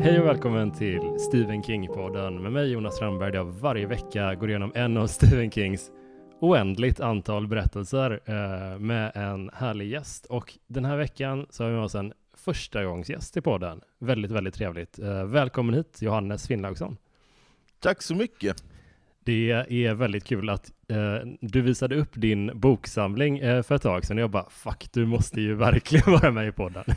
[0.00, 4.48] Hej och välkommen till Stephen King-podden med mig Jonas Strandberg där jag varje vecka går
[4.48, 5.90] igenom en av Stephen Kings
[6.40, 10.26] oändligt antal berättelser eh, med en härlig gäst.
[10.26, 13.80] Och den här veckan så har vi med oss en första gångs gäst i podden.
[13.98, 14.98] Väldigt, väldigt trevligt.
[14.98, 16.96] Eh, välkommen hit Johannes Finnlaugsson.
[17.80, 18.64] Tack så mycket.
[19.24, 24.04] Det är väldigt kul att eh, du visade upp din boksamling eh, för ett tag
[24.04, 26.84] sedan och jag bara fuck, du måste ju verkligen vara med i podden.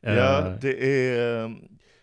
[0.00, 1.56] Ja, Eh, det är,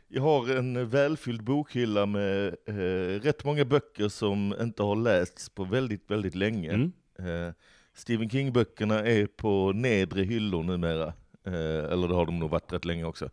[0.07, 5.63] jag har en välfylld bokhylla med eh, rätt många böcker som inte har lästs på
[5.63, 6.71] väldigt, väldigt länge.
[6.71, 6.91] mm.
[7.19, 7.53] Eh,
[7.93, 11.07] Stephen King-böckerna är på nedre hyllor numera,
[11.45, 13.29] eh, eller det har de nog varit rätt länge också.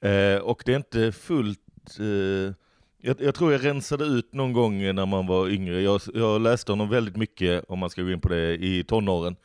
[0.00, 2.54] Eh, och det är inte fullt, eh,
[2.98, 5.80] jag, jag tror jag rensade ut någon gång när man var yngre.
[5.80, 9.36] Jag, jag läste honom väldigt mycket, om man ska gå in på det, i tonåren.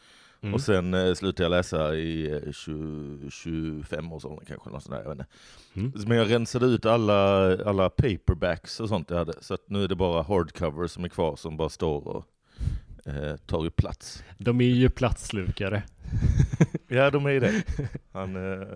[0.41, 0.53] Mm.
[0.53, 4.95] Och sen eh, slutade jag läsa i eh, 20, 25 års ålder kanske, något sånt
[4.95, 5.31] där, jag vet inte.
[5.73, 6.07] Mm.
[6.07, 9.95] Men jag rensade ut alla, alla paperbacks och sånt jag hade, så nu är det
[9.95, 12.25] bara hardcover som är kvar som bara står och
[13.05, 14.23] eh, tar upp plats.
[14.37, 15.83] De är ju platsslukare.
[16.87, 17.63] Ja, de är ju det.
[18.11, 18.67] Han, eh,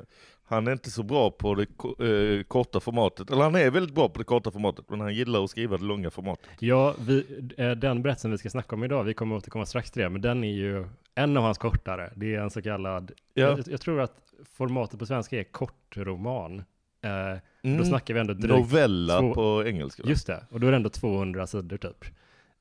[0.51, 1.61] han är inte så bra på det
[2.07, 5.43] eh, korta formatet, eller han är väldigt bra på det korta formatet, men han gillar
[5.43, 6.49] att skriva det långa formatet.
[6.59, 7.25] Ja, vi,
[7.57, 10.21] eh, den berättelsen vi ska snacka om idag, vi kommer återkomma strax till det, men
[10.21, 10.85] den är ju
[11.15, 12.13] en av hans kortare.
[12.15, 13.43] Det är en så kallad, Ja.
[13.43, 14.15] jag, jag tror att
[14.53, 16.59] formatet på svenska är kortroman.
[17.03, 17.85] Eh, Då Mm.
[17.85, 20.03] snackar vi ändå drygt, Novella två- på engelska.
[20.05, 22.05] just det, och då är det ändå 200 sidor typ.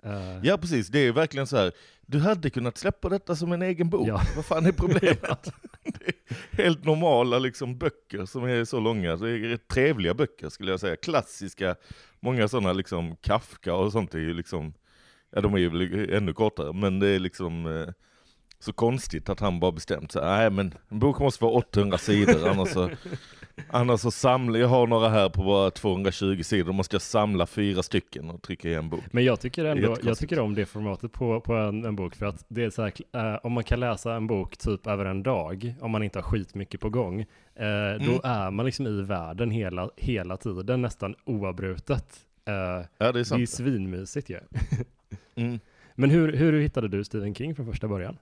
[0.04, 1.72] Eh, Ja precis, det är verkligen så här.
[2.06, 4.08] du hade kunnat släppa detta som en egen bok.
[4.08, 4.22] Ja.
[4.36, 5.20] Vad fan är problemet?
[6.50, 9.16] är helt normala liksom, böcker som är så långa.
[9.16, 10.96] Det är rätt trevliga böcker skulle jag säga.
[10.96, 11.76] Klassiska,
[12.20, 14.74] många sådana liksom Kafka och sånt är ju liksom,
[15.34, 17.88] ja de är ju ännu kortare, men det är liksom eh,
[18.58, 20.22] så konstigt att han bara bestämt sig.
[20.22, 22.90] Nej men en bok måste vara 800 sidor, annars så,
[23.68, 27.46] annars så samlar, jag har några här på bara 220 sidor, då måste jag samla
[27.46, 29.04] fyra stycken och trycka i en bok.
[29.10, 32.26] Men jag tycker ändå, jag tycker om det formatet på, på en, en bok för
[32.26, 35.22] att det är så här, eh, om man kan läsa en bok typ över en
[35.22, 37.26] dag, om man inte har skitmycket på gång, eh,
[38.00, 38.20] då Mm.
[38.24, 42.06] är man liksom i världen hela, hela tiden, nästan oavbrutet.
[42.44, 43.40] Eh, Ja det är det är sant.
[43.40, 44.38] ju svinmysigt ju.
[45.34, 45.60] Mm.
[45.94, 48.16] Men hur, hur hittade du Stephen King från första början?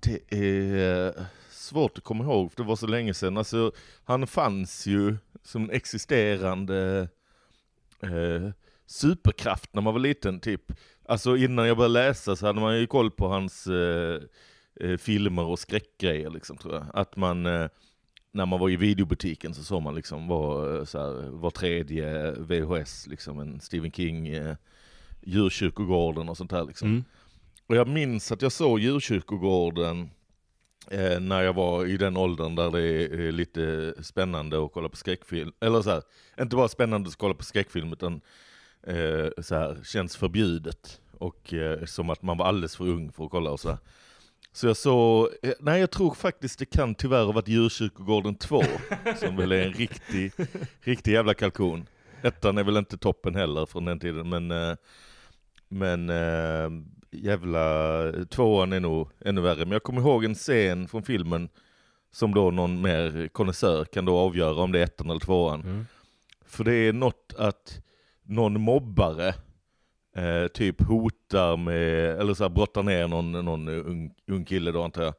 [0.00, 1.12] Det är
[1.72, 3.36] svårt att komma ihåg, för det var så länge sedan.
[3.36, 3.72] Alltså,
[4.04, 7.08] han fanns ju som en existerande
[8.02, 8.50] eh,
[8.86, 10.72] superkraft när man var liten, typ.
[11.08, 14.20] Alltså innan jag började läsa så hade man ju koll på hans eh,
[14.80, 16.86] eh, filmer och skräckgrejer, liksom, tror jag.
[16.94, 17.68] Att man, eh,
[18.32, 22.32] när man var i videobutiken så såg man liksom var, eh, så här, var tredje
[22.32, 24.56] VHS, liksom en Stephen King, eh,
[25.22, 26.88] djurkyrkogården och sånt där liksom.
[26.88, 27.04] Mm.
[27.66, 30.10] Och jag minns att jag såg djurkyrkogården
[30.90, 34.96] eh, när jag var i den åldern där det är lite spännande att kolla på
[34.96, 35.52] skräckfilm.
[35.60, 36.02] Eller så här,
[36.40, 38.20] inte bara spännande att kolla på skräckfilm utan
[38.86, 41.00] eh, så här, känns förbjudet.
[41.18, 43.78] Och eh, som att man var alldeles för ung för att kolla och så här.
[44.52, 48.62] Så jag såg, eh, nej jag tror faktiskt det kan tyvärr ha varit Djurkyrkogården 2,
[49.16, 50.32] som väl är en riktig,
[50.80, 51.86] riktig jävla kalkon.
[52.22, 54.76] Ettan är väl inte toppen heller från den tiden, men, eh,
[55.68, 56.70] men eh,
[57.12, 59.64] jävla tvåan är nog ännu värre.
[59.64, 61.48] Men jag kommer ihåg en scen från filmen
[62.12, 65.60] som då någon mer konnässör kan då avgöra om det är ettan eller tvåan.
[65.60, 65.86] Mm.
[66.46, 67.80] För det är något att
[68.22, 69.34] någon mobbare
[70.16, 74.82] eh, typ hotar med, eller så här brottar ner någon, någon ung, ung kille då
[74.82, 75.14] antar jag.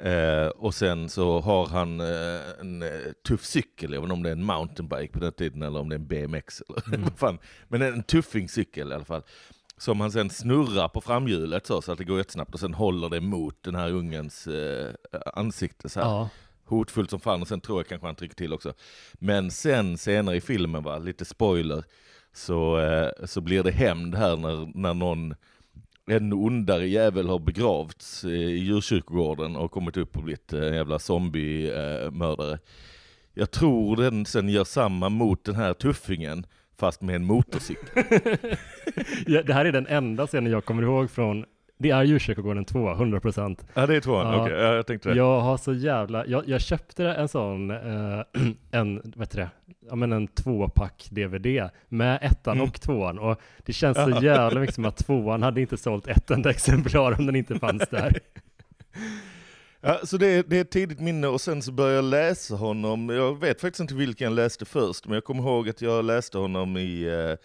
[0.00, 4.22] Eh, och sen så har han eh, en eh, tuff cykel, jag vet inte om
[4.22, 7.18] det är en mountainbike på den tiden eller om det är en BMX eller vad
[7.18, 7.38] fan.
[7.68, 9.22] Men en tuffingcykel i alla fall.
[9.76, 13.08] Som han sen snurrar på framhjulet så, så att det går jättesnabbt och sen håller
[13.08, 14.94] det mot den här ungens eh,
[15.34, 16.28] ansikte så här Ja.
[16.64, 18.72] hotfullt som fan och sen tror jag kanske han trycker till också.
[19.12, 21.84] Men sen senare i filmen, va, lite spoiler,
[22.32, 25.34] så, eh, så blir det hämnd här när, när någon
[26.06, 30.74] en ondare jävel har begravts eh, i djurkyrkogården och kommit upp och blivit eh, en
[30.74, 32.58] jävla zombiemördare.
[33.34, 36.46] Jag tror den sen gör samma mot den här tuffingen,
[36.78, 38.04] fast med en motorcykel.
[39.26, 41.44] ja, det här är den enda scenen jag kommer ihåg från,
[41.78, 43.58] det är Djurkyrkogården 2, 100%.
[43.74, 44.42] Ja det är tvåan, Ja.
[44.42, 45.16] okej, ja, jag tänkte det.
[45.16, 48.20] Jag har så jävla, jag, jag köpte en sån, eh,
[48.70, 49.48] en, vad heter det,
[49.88, 52.68] ja men en tvåpack DVD med ettan Mm.
[52.68, 56.30] och tvåan och det känns så jävla mycket som att tvåan hade inte sålt ett
[56.30, 58.12] enda exemplar om den inte fanns där.
[59.84, 62.54] Ja, så det, är- det är ett tidigt minne och sen så började jag läsa
[62.56, 66.04] honom, jag vet faktiskt inte vilken jag läste först, men jag kommer ihåg att jag
[66.04, 67.36] läste honom i eh,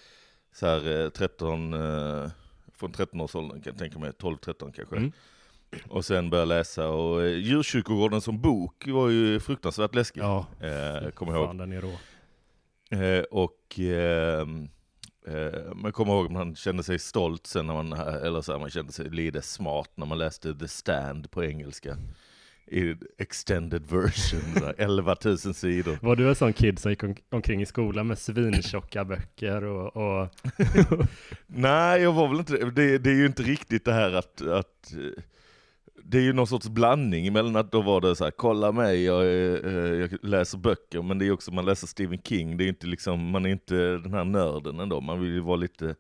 [0.56, 2.30] så här, eh, 13, eh,
[2.76, 4.96] från 13-årsåldern kan jag tänka mig, 12-13 kanske.
[4.96, 5.12] Mm.
[5.90, 10.22] Och sen började läsa och eh, Djurkyrkogården som bok var ju fruktansvärt läskig.
[10.22, 11.58] Ja, Eh, kommer jag ihåg.
[11.58, 11.98] den är rå.
[12.98, 14.40] Eh, och eh,
[15.28, 18.60] eh, man kommer ihåg att man kände sig stolt sen när man, eller så här,
[18.60, 21.98] man kände sig lite smart när man läste The Stand på engelska.
[22.72, 25.98] I extended version, så här, 11 000 sidor.
[26.02, 29.98] Var du en sån kid som gick om- omkring i skolan med svintjocka böcker och,
[29.98, 30.30] och
[31.48, 32.98] Nej, jag var väl inte det.
[32.98, 33.10] det.
[33.10, 34.94] Är ju inte riktigt det här att, att
[36.04, 39.04] det är ju någon sorts blandning mellan att då var det så här, kolla mig,
[39.04, 42.68] jag, eh, jag läser böcker, men det är också, man läser Stephen King, det är
[42.68, 45.96] inte liksom, man är inte den här nörden ändå, man vill ju vara lite,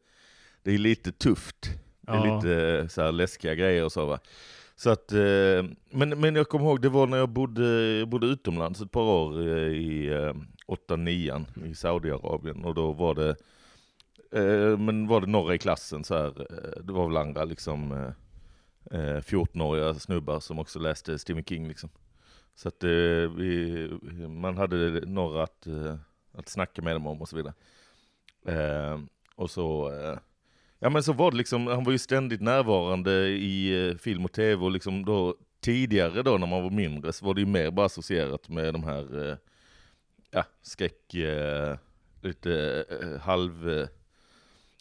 [0.63, 1.69] det är lite tufft.
[2.01, 2.36] Det är Ja.
[2.36, 4.19] lite så här läskiga grejer och så va.
[4.80, 8.28] Så att, eh, men, men jag kommer ihåg, det var när jag bodde, jag bodde
[8.28, 10.34] utomlands ett par år eh, i eh,
[10.68, 13.36] 8-9 i Saudiarabien och då var det,
[14.78, 16.48] men var det några i klassen så här,
[16.84, 18.12] det var väl andra liksom
[18.92, 21.90] 14-åriga snubbar som också läste Stephen King liksom.
[22.56, 22.84] Så att
[23.36, 23.88] vi,
[24.28, 25.68] man hade några att,
[26.34, 27.54] att snacka med dem om och så vidare.
[29.36, 29.92] Och så,
[30.80, 34.31] ja men så var det liksom, han var ju ständigt närvarande i eh, film och
[34.31, 37.72] tv och liksom då tidigare då när man var mindre så var det ju mer
[37.72, 39.38] bara associerat med de här, eh,
[40.31, 41.78] ja, skräck, eh,
[42.22, 42.86] lite
[43.22, 43.88] halv,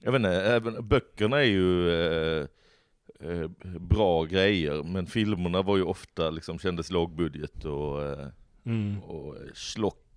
[0.02, 2.46] jag vet inte, även böckerna är ju
[3.80, 8.02] bra grejer, men filmerna var ju ofta liksom, kändes lågbudget och,
[8.64, 9.02] mm.
[9.02, 9.36] och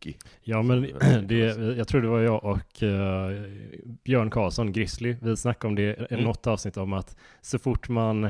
[0.01, 0.18] schlocky.
[0.42, 0.81] Ja men
[1.27, 1.38] det,
[1.77, 3.42] jag tror det var jag och eh,
[4.03, 6.24] Björn Karlsson, Grizzly, vi snackade om det i Mm.
[6.25, 8.24] något avsnitt om att så fort man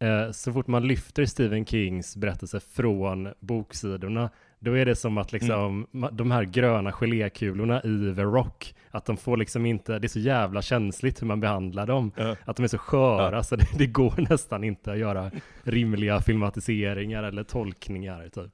[0.00, 4.30] eh, så fort man lyfter Stephen Kings berättelse från boksidorna
[4.60, 9.04] då är det som att liksom ma- de här gröna gelékulorna i The Rock att
[9.06, 12.36] de får liksom inte, det är så jävla känsligt hur man behandlar dem Ja.
[12.44, 13.42] att de är så sköra Ja.
[13.42, 15.30] så det, det går nästan inte att göra
[15.62, 18.52] rimliga filmatiseringar eller tolkningar typ.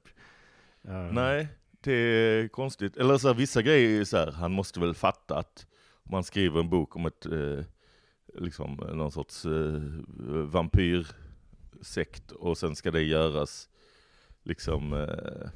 [0.87, 1.47] Eh, Nej,
[1.85, 2.97] det är konstigt.
[2.97, 5.65] Eller så här, vissa grejer är så här, han måste väl fatta att
[6.03, 7.59] om man skriver en bok om ett, eh,
[8.41, 9.81] liksom någon sorts eh,
[10.29, 13.69] vampyrsekt och sen ska det göras
[14.43, 15.49] liksom eh,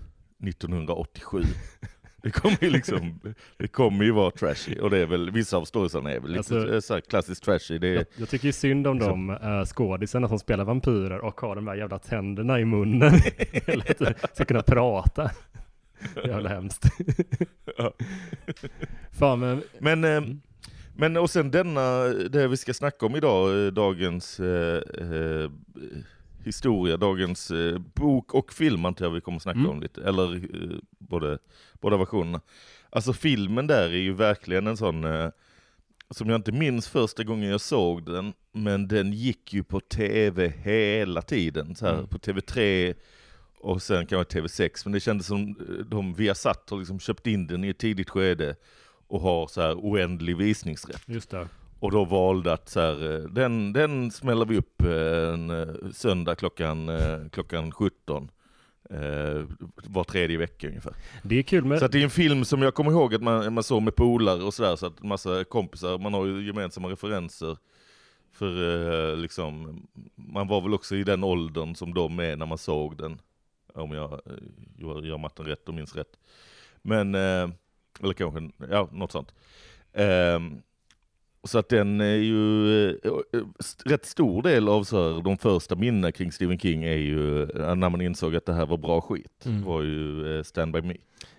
[0.47, 1.43] 1987.
[2.21, 3.19] Det kommer ju liksom,
[3.57, 6.39] det kommer ju vara trashy och det är väl, vissa av storiesarna är väl lite
[6.39, 7.77] Alltså- eh, så här klassiskt trashy.
[7.77, 9.27] Det är, Jag, jag tycker ju synd om Liksom.
[9.27, 13.13] de uh, skådisarna som spelar vampyrer och har de där jävla tänderna i munnen.
[13.65, 15.31] Eller att de ska kunna prata.
[16.25, 16.85] Jävla hemskt.
[17.77, 17.93] Ja.
[19.19, 20.41] Fan men, Men, eh, Mm.
[20.95, 25.51] men och sen denna, det vi ska snacka om idag, eh, dagens eh, eh,
[26.45, 29.71] historia, dagens eh, bok och film antar jag vi kommer snacka Mm.
[29.71, 31.39] om lite, eller eh, både,
[31.81, 32.41] båda versionerna.
[32.89, 35.29] Alltså filmen där är ju verkligen en sån, eh,
[36.09, 40.53] som jag inte minns första gången jag såg den, men den gick ju på tv
[40.63, 42.07] hela tiden, så här, Mm.
[42.07, 42.93] på TV3
[43.59, 47.47] och sen kanske TV6, men det kändes som eh, de Viasat har liksom köpt in
[47.47, 48.56] den i ett tidigt skede
[49.07, 51.01] och har så här oändlig visningsrätt.
[51.06, 51.47] just det.
[51.79, 56.35] Och då valde att så här, eh, den, den smäller vi upp eh, en söndag
[56.35, 56.89] klockan,
[57.31, 58.29] klockan 17.
[58.89, 59.44] Eh,
[59.83, 60.94] var tredje vecka ungefär.
[61.23, 63.21] Det är kul med, Så att det är en film som jag kommer ihåg att
[63.21, 66.88] man, man såg med polare och sådär, så att massa kompisar, man har ju gemensamma
[66.88, 67.57] referenser.
[68.33, 69.81] För eh, liksom,
[70.16, 73.21] man var väl också i den åldern som de är när man såg den.
[73.81, 76.19] Om jag eh, gör, matten rätt och minns rätt.
[76.81, 77.50] Men, eh,
[78.02, 79.33] eller kanske, ja något sånt.
[79.94, 80.62] Ehm,
[81.44, 83.12] så att den är ju, eh,
[83.86, 87.90] rätt stor del av så här, de första minnena kring Stephen King är ju när
[87.90, 89.45] man insåg att det här var bra skit.
[89.45, 89.64] Mm.
[89.64, 90.95] var ju Stand By Me.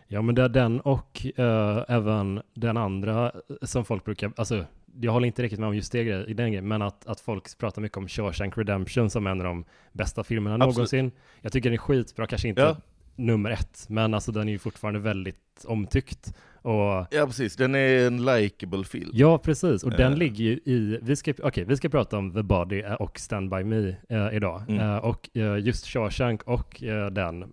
[0.08, 3.32] ja men det är den och eh, även den andra
[3.62, 4.64] som folk brukar, alltså
[5.00, 7.20] jag håller inte riktigt med om just det grej, i den grejen, men att, att
[7.20, 10.74] folk pratar mycket om Shawshank Redemption som en av de bästa filmerna Absolut.
[10.76, 11.10] någonsin.
[11.40, 12.76] Jag tycker den är skitbra, kanske inte Ja.
[13.16, 16.34] nummer ett, men alltså den är ju fortfarande väldigt omtyckt.
[16.62, 19.10] Och Ja precis, den är en likable film.
[19.12, 19.82] Ja, precis.
[19.84, 20.18] Och den Eh.
[20.18, 23.50] ligger ju i, vi ska, okej, vi ska prata om The Body eh, och Stand
[23.50, 24.62] By Me eh, idag.
[24.68, 24.80] Mm.
[24.80, 27.52] Eh, och eh, just Shawshank och eh, den,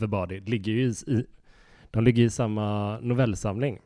[0.00, 1.24] The Body, ligger ju i, i
[1.90, 3.78] de ligger i samma novellsamling.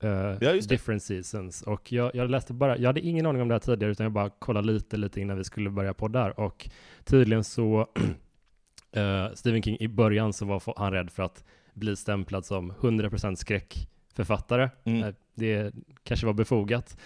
[0.00, 0.52] Eh, Ja.
[0.68, 1.62] Different Seasons.
[1.62, 4.12] Och jag, jag läste bara, jag hade ingen aning om det här tidigare, utan jag
[4.12, 6.40] bara kollade lite, lite innan vi skulle börja på där.
[6.40, 6.68] Och
[7.04, 7.86] tydligen så,
[8.92, 13.34] eh, Stephen King, i början så var han rädd för att bli stämplad som 100%
[13.34, 14.70] skräckförfattare.
[14.84, 15.02] Mm.
[15.02, 16.96] Eh, Det kanske var befogat.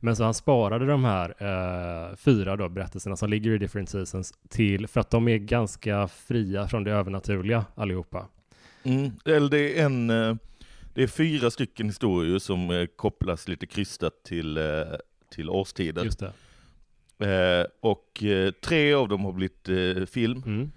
[0.00, 4.32] Men så han sparade de här eh, fyra då berättelserna som ligger i Different Seasons
[4.48, 8.26] till, för att de är ganska fria från det övernaturliga allihopa.
[8.82, 9.10] Mm.
[9.24, 10.10] Eller det är en,
[10.94, 14.64] det är fyra stycken historier som eh, kopplas lite krystat till, eh,
[15.30, 16.04] till årstider.
[16.04, 16.32] Just det.
[17.18, 20.42] Eh, och eh, tre av dem har blivit film.
[20.46, 20.70] Mm.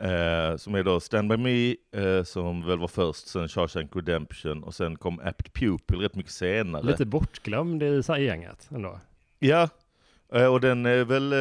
[0.00, 4.62] Eh, som är då Stand By Me, eh, som väl var först, sen Shawshank Redemption
[4.62, 6.82] och sen kom Apt Pupil rätt mycket senare.
[6.82, 9.00] Lite bortglömd i gänget ändå.
[9.38, 9.68] Ja,
[10.34, 11.34] eh, och den är väl,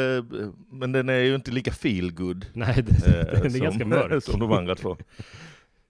[0.72, 4.24] men den är ju inte lika feel good Nej, det, den är som, ganska mörk.
[4.32, 4.98] som de andra två.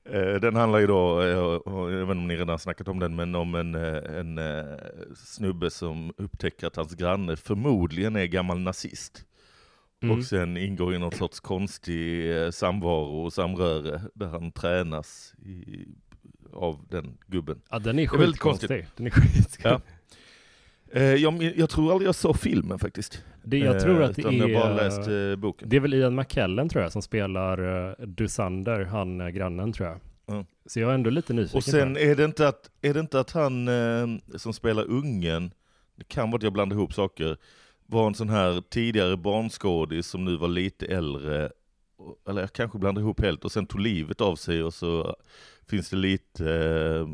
[0.06, 3.00] Eh, Den handlar ju då, eh, och jag vet inte om ni redan snackat om
[3.00, 4.40] den, men om en, eh, en
[5.16, 9.26] snubbe som upptäcker att hans granne förmodligen är gammal nazist.
[10.04, 10.18] Mm.
[10.18, 15.86] Och sen ingår i någon sorts konstig samvaro och samröre där han tränas i,
[16.54, 17.62] av den gubben.
[17.70, 18.88] Ja, den är skitkonstig.
[18.96, 19.66] Den är skitkonstig.
[19.66, 19.82] Ja.
[20.96, 23.24] Eh, jag, jag tror aldrig jag såg filmen faktiskt.
[23.44, 24.76] Det, jag tror Eh, att det Jag har bara är...
[24.76, 25.70] läst eh, boken.
[25.70, 30.00] Det är väl Ian McKellen tror jag som spelar Dusander, han grannen tror jag.
[30.36, 30.46] Mm.
[30.66, 31.58] Så jag är ändå lite nyfiken.
[31.58, 33.70] Och sen är det inte att, är det inte att han
[34.36, 35.52] som spelar ungen,
[35.96, 37.38] det kan vara att jag blandar ihop saker,
[37.86, 41.50] var en sån här tidigare barnskådis som nu var lite äldre,
[42.30, 45.16] eller jag kanske blandar ihop helt, och sen tog livet av sig och så
[45.68, 47.08] finns det lite eh,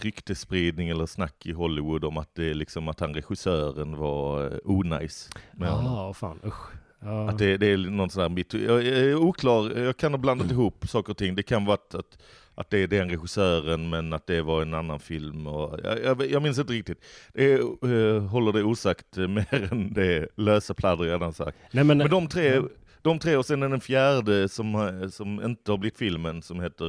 [0.00, 4.58] ryktespridning eller snack i Hollywood om att det är liksom att han regissören var eh,
[4.64, 5.92] onajs med honom.
[5.92, 6.70] Ja, fan usch.
[7.00, 7.28] Ja.
[7.30, 10.50] Att det, det är någon sån här mitt, jag är oklar, jag kan ha blandat
[10.50, 11.34] ihop saker och ting.
[11.34, 12.22] Det kan vara att, att,
[12.54, 15.46] att det är den regissören men att det var en annan film.
[15.46, 17.04] Och, jag, jag, jag minns inte riktigt.
[17.32, 17.58] Det är,
[18.16, 21.58] eh, håller det osagt eh, mer än det lösa pladder jag redan sagt.
[21.70, 22.60] Nej, men, Men de tre,
[23.02, 26.60] de tre och sen är den fjärde som, har- som inte har blivit filmen som
[26.60, 26.86] heter,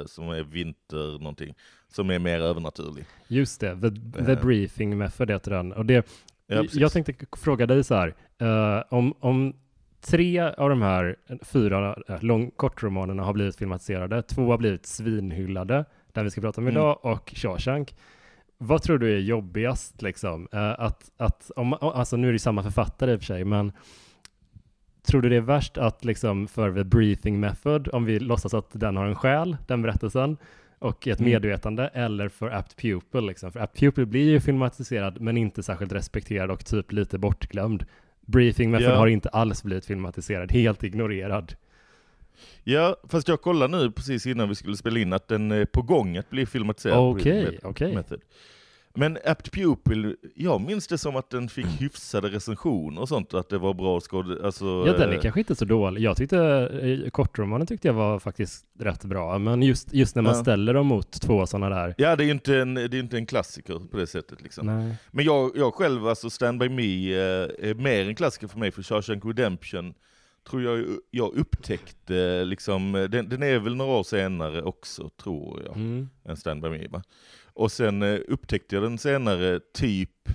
[0.00, 1.54] eh, som är Vinter någonting.
[1.90, 3.04] Som är mer övernaturlig.
[3.28, 3.90] just det, the,
[4.24, 4.40] the Eh.
[4.42, 5.72] briefing method heter den.
[5.72, 6.06] Och det,
[6.46, 9.56] Ja, jag tänkte fråga dig så här, eh, om, om
[10.00, 15.84] tre av de här fyra uh, lång, kortromanerna har blivit filmatiserade, två har blivit svinhyllade,
[16.12, 16.76] den vi ska prata om Mm.
[16.76, 17.94] idag, och Shawshank.
[18.58, 20.48] Vad tror du är jobbigast liksom?
[20.52, 23.72] Eh, att, att, om, alltså nu är det samma författare i och för sig, men
[25.02, 28.68] tror du det är värst att liksom för the briefing method, om vi låtsas att
[28.72, 30.36] den har en själ, den berättelsen,
[30.80, 31.30] och ett Mm.
[31.32, 33.52] medvetande, eller för Apt Pupil liksom?
[33.52, 37.84] För Apt Pupil blir ju filmatiserad, men inte särskilt respekterad och typ lite bortglömd.
[38.26, 38.96] Briefing method Ja.
[38.96, 41.54] har inte alls blivit filmatiserad, helt ignorerad.
[42.64, 45.82] Ja, fast jag kollade nu precis innan vi skulle spela in att den är på
[45.82, 46.98] gång att bli filmatiserad.
[46.98, 47.94] Okej, Med- okej.
[47.94, 48.20] Method.
[48.94, 53.48] Men Apt Pupil, jag minns det som att den fick hyfsade recensioner och sånt, att
[53.48, 54.44] det var bra skåd...
[54.44, 56.02] Alltså, Ja, den är eh, kanske inte så dålig.
[56.02, 56.38] Jag tyckte,
[57.04, 60.42] eh, kortromanen tyckte jag var faktiskt rätt bra, men just, just när man Ja.
[60.42, 61.94] ställer dem mot två sådana där.
[61.98, 64.66] Ja, det är ju inte en, det är inte en klassiker på det sättet liksom.
[64.66, 64.94] Nej.
[65.10, 68.70] Men jag, jag själv, alltså Stand By Me, eh, är mer en klassiker för mig,
[68.70, 69.94] för Shawshank Redemption
[70.50, 75.76] tror jag jag upptäckte, liksom, den, den är väl några år senare också, tror jag.
[75.76, 76.08] Mm.
[76.24, 76.86] än Stand By Me.
[76.88, 77.02] Va?
[77.60, 80.28] Och sen eh, upptäckte jag den senare, typ,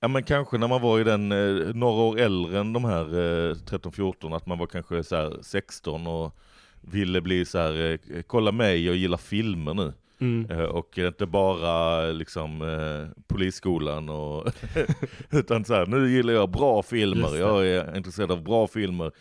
[0.00, 3.04] ja men kanske när man var i den, eh, några år äldre än de här
[3.04, 6.38] eh, 13-14, att man var kanske så här 16 och
[6.80, 9.92] ville bli så här, eh, kolla mig, jag gillar filmer nu.
[10.18, 10.50] Mm.
[10.50, 14.52] Eh, och inte bara liksom eh, polisskolan och,
[15.30, 19.12] utan så här, nu gillar jag bra filmer, jag är intresserad av bra filmer.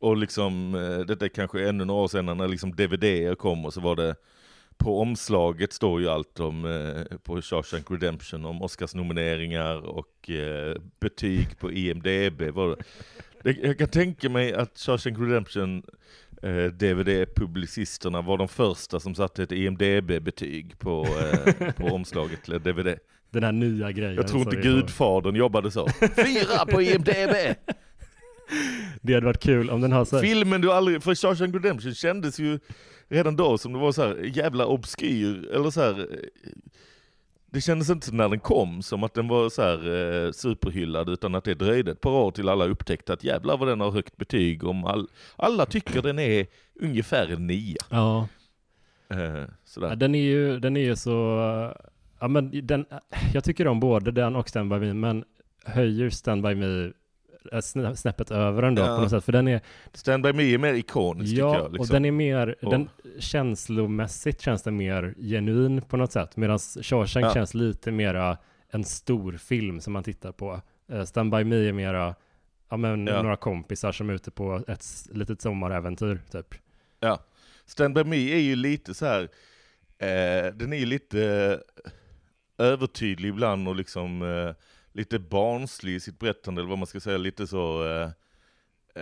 [0.00, 3.72] Och liksom, eh, detta är kanske ännu några år sedan när liksom DVD kom och
[3.72, 4.14] så var det
[4.78, 11.58] på omslaget står ju allt om, eh, på Shawshank Redemption, om Oscarsnomineringar och eh, betyg
[11.58, 12.42] på IMDB.
[12.42, 12.84] Var det.
[13.42, 15.82] Det, jag kan tänka mig att Shawshank Redemption
[16.42, 22.98] eh, DVD-publicisterna var de första som satte ett IMDB-betyg på, eh, på omslaget till DVD.
[23.30, 24.14] Den här nya grejen.
[24.14, 25.88] Jag tror inte Gudfadern jobbade så.
[26.00, 27.10] Fyra på IMDB!
[29.02, 31.94] Det hade varit kul om den har så här, Filmen du aldrig, för Shawshank Redemption
[31.94, 32.58] kändes ju
[33.08, 36.06] redan då som det var så här jävla obskyr, eller så här.
[37.50, 39.78] Det kändes inte när den kom som att den var så här
[40.24, 43.68] eh, superhyllad, utan att det dröjde ett par år till alla upptäckte att jävlar vad
[43.68, 46.46] den har högt betyg, om all, alla tycker den är
[46.80, 47.82] ungefär en nia.
[47.90, 48.28] Ja,
[49.08, 49.88] Eh, sådär.
[49.88, 51.12] Ja, den är ju, den är ju så,
[52.20, 52.86] ja men den,
[53.34, 55.24] jag tycker om både den och Stand By Me, men
[55.64, 56.92] höjer Stand By Me
[57.94, 58.96] snäppet över den då Ja.
[58.96, 59.60] på något sätt, för den är,
[59.92, 61.72] Stand By Me är mer ikonisk ja, tycker jag.
[61.72, 61.80] Liksom.
[61.80, 62.88] och den är mer, Och- den
[63.18, 67.34] känslomässigt känns den mer genuin på något sätt, medan Shawshank Ja.
[67.34, 68.38] känns lite mera
[68.70, 70.60] en stor film som man tittar på.
[70.92, 72.14] Uh, Stand By Me är mera,
[72.70, 73.22] ja men Ja.
[73.22, 76.54] några kompisar som är ute på ett litet sommaräventyr typ.
[77.00, 77.18] Ja.
[77.66, 79.22] Stand By Me är ju lite så här.
[79.98, 81.22] Eh, den är ju lite
[82.58, 84.54] eh, övertydlig ibland och liksom eh,
[84.96, 87.84] lite barnslig i sitt berättande, eller vad man ska säga, lite så...
[87.84, 88.10] Eh,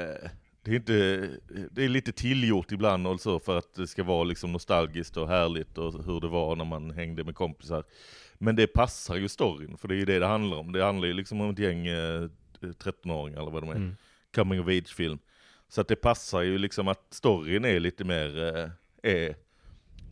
[0.01, 0.31] eh,
[0.63, 1.31] det är, inte,
[1.71, 5.29] det är lite tillgjort ibland och så för att det ska vara liksom nostalgiskt och
[5.29, 7.85] härligt och hur det var när man hängde med kompisar.
[8.35, 10.73] Men det passar ju storyn, för det är ju det det handlar om.
[10.73, 12.29] Det handlar ju liksom om ett gäng eh, eh,
[12.61, 13.75] 13-åringar eller vad de är.
[13.75, 13.97] Mm.
[14.35, 15.19] Coming of age-film.
[15.69, 18.71] Så att det passar ju liksom att storyn är lite mer, eh,
[19.13, 19.37] är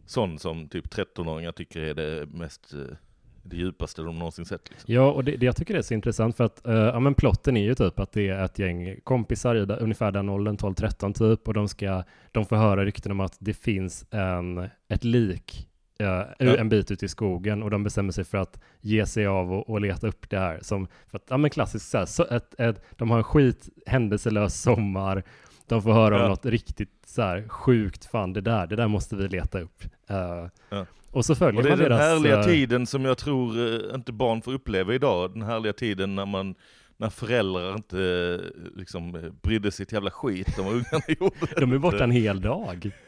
[0.07, 2.97] sån som typ 13-åringar tycker är det mest, eh,
[3.43, 4.71] det djupaste de någonsin sett.
[4.71, 4.95] Liksom.
[4.95, 7.15] Ja, och det, det jag tycker det är så intressant för att uh, ja, men
[7.15, 11.13] plotten är ju typ att det är ett gäng kompisar i ungefär den åldern, 12-13
[11.13, 15.69] typ, och de ska, de får höra rykten om att det finns en, ett lik
[16.03, 16.07] uh,
[16.39, 16.57] Ja.
[16.57, 19.71] en bit ut i skogen och de bestämmer sig för att ge sig av och,
[19.71, 22.61] och leta upp det här som, för att, ja men klassiskt så här, så ett,
[22.61, 25.23] ett, de har en skit händelselös sommar,
[25.67, 26.29] de får höra om Ja.
[26.29, 29.85] något riktigt så här sjukt, fan det där, det där måste vi leta upp.
[30.11, 30.87] Uh, Ja.
[31.13, 32.01] Och så följer Och det är man den deras...
[32.01, 33.59] härliga eh, tiden som jag tror
[33.91, 35.33] eh, inte barn får uppleva idag.
[35.33, 36.55] Den härliga tiden när man
[36.97, 37.99] när föräldrar inte
[38.45, 41.61] eh, liksom brydde sig ett jävla skit om vad ungarna gjorde.
[41.61, 42.91] De är borta en hel dag.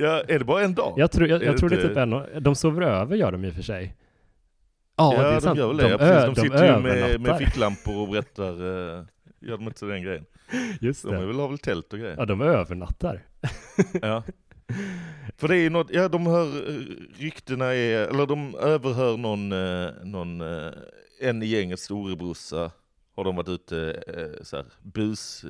[0.00, 0.94] Ja, är det bara en dag?
[0.96, 3.44] Jag tror, jag, jag det tror det är typ en, de sover över gör de
[3.44, 3.96] i och för sig.
[4.96, 5.58] Ja, Ja, det är de sant.
[5.58, 5.88] gör de, det.
[5.88, 6.14] Ja, precis.
[6.16, 8.44] ö- De, de sitter ju med, med ficklampor och berättar,
[9.40, 10.24] gör de inte så den grejen?
[10.80, 11.26] Just De det.
[11.26, 12.14] väl, har väl tält och grejer?
[12.18, 13.22] Ja, de övernattar.
[14.02, 14.22] Ja.
[15.36, 16.82] För det är ju något, ja de hör, eh,
[17.18, 20.72] ryktena är, eller de överhör någon, eh, någon eh,
[21.20, 22.70] en i gänget storebrorsa,
[23.16, 24.02] har de varit ute,
[24.42, 25.44] så här, bus,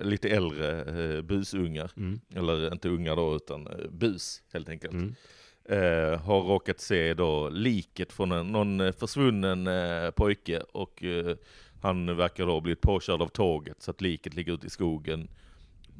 [0.00, 2.20] lite äldre busungar, Mm.
[2.34, 4.92] eller inte ungar då utan bus helt enkelt.
[4.92, 5.14] Mm.
[5.64, 11.36] eh, har råkat se då liket från en, någon försvunnen eh, pojke och eh,
[11.82, 15.28] han verkar då ha blivit påkörd av tåget så att liket ligger ute i skogen.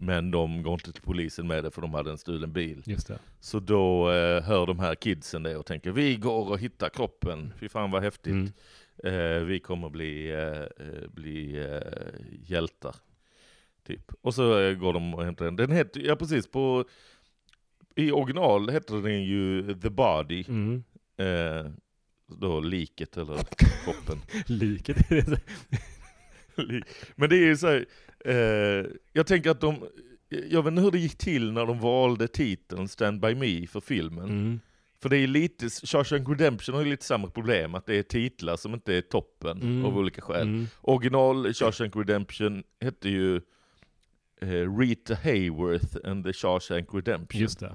[0.01, 2.83] Men de går inte till polisen med det för de hade en stulen bil.
[2.87, 3.19] Just det.
[3.41, 7.53] Så då eh, hör de här kidsen det och tänker vi går och hittar kroppen,
[7.61, 8.33] fy fan vad häftigt.
[8.33, 8.53] Mm.
[9.05, 12.97] Eh, vi kommer bli, eh, eh, bli eh, hjältar.
[13.87, 14.13] Typ.
[14.21, 15.57] Och så eh, går de och hämtar den.
[15.57, 16.85] Den heter, ja precis, på,
[17.97, 20.45] i original heter den ju The Body.
[20.49, 20.85] Mm.
[22.27, 23.37] Då liket eller
[23.85, 24.19] kroppen.
[24.47, 24.97] Liket
[26.59, 26.83] Li-
[27.17, 27.87] Men det är ju så här,
[28.25, 29.85] eh, jag tänker att de,
[30.51, 33.81] jag vet inte hur det gick till när de valde titeln Stand By Me för
[33.81, 34.25] filmen.
[34.29, 34.61] Mm.
[35.03, 38.57] För det är lite, Shawshank Redemption har ju lite samma problem, att det är titlar
[38.57, 39.85] som inte är toppen Mm.
[39.85, 40.43] av olika skäl.
[40.43, 40.67] Mm.
[40.81, 43.37] Original Shawshank Redemption hette ju
[44.41, 47.41] eh, Rita Hayworth and the Shawshank Redemption.
[47.41, 47.75] Just det.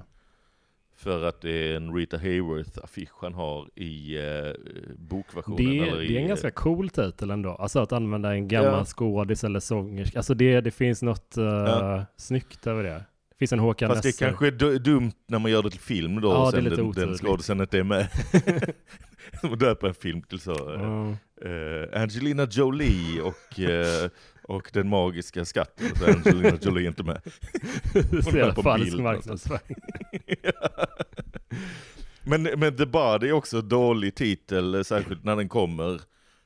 [0.96, 4.52] För att det är en Rita Hayworth-affisch han har i eh,
[4.98, 5.56] bokversionen.
[5.66, 7.50] Det, är- eller i, det är en ganska cool titel ändå.
[7.50, 8.84] Alltså att använda en gammal Ja.
[8.84, 10.18] skådis eller sångerska.
[10.18, 12.04] Alltså det, det finns något uh, Ja.
[12.16, 13.04] snyggt över det.
[13.30, 14.26] Det finns en Håkan Fast det Nesser.
[14.26, 16.62] kanske är du- dumt när man gör det till film då, Ja, och det är
[16.62, 18.08] sen lite den, den skådisen inte är med.
[19.40, 20.50] Som döper en film till så.
[20.78, 21.08] Ja.
[21.50, 24.10] eh, Angelina Jolie och, eh,
[24.48, 25.96] och den magiska skatten.
[25.96, 27.20] Så är Angelina Jolie inte med.
[27.92, 29.76] Så med jävla på falsk marknadsföring.
[32.22, 36.00] men, men The Body är också en dålig titel, eh, särskilt när den kommer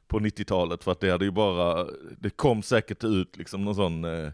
[0.08, 0.84] på 90-talet.
[0.84, 1.86] För att det hade ju bara,
[2.18, 4.28] det kom säkert ut liksom någon sån eh,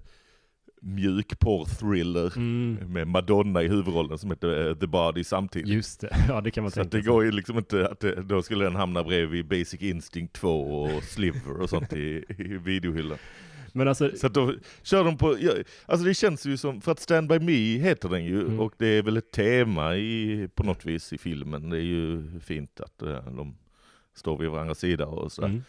[0.82, 2.92] mjukporr-thriller Mm.
[2.92, 5.68] med Madonna i huvudrollen som heter eh, The Body samtidigt.
[5.68, 7.12] Just det, ja det kan man Så tänka det sig.
[7.12, 11.02] går ju liksom inte att det, då skulle den hamna bredvid Basic Instinct 2 och
[11.02, 13.18] Sliver och sånt i, i videohyllan.
[13.76, 15.52] Men alltså, Så att då kör de på, ja,
[15.86, 18.60] alltså det känns ju som, för att Stand By Me heter den ju, Mm.
[18.60, 21.70] och det är väl ett tema i, på något vis i filmen.
[21.70, 23.54] Det är ju fint att eh, de
[24.14, 25.48] står vid varandras sida och sådär.
[25.48, 25.62] mm.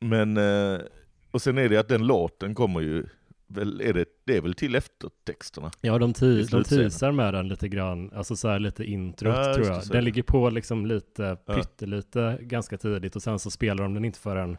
[0.00, 0.36] Men,
[0.74, 0.80] eh,
[1.30, 3.04] och sen är det att den låten kommer ju,
[3.46, 5.70] väl, är det, det är väl till eftertexterna.
[5.80, 9.34] ja de, i ti- de teasar med den lite grann, alltså så här lite introt
[9.36, 9.82] Ja, tror jag.
[9.88, 11.54] Den ligger på liksom lite, Ja.
[11.54, 14.56] pyttelite ganska tidigt och sen så spelar de den inte förrän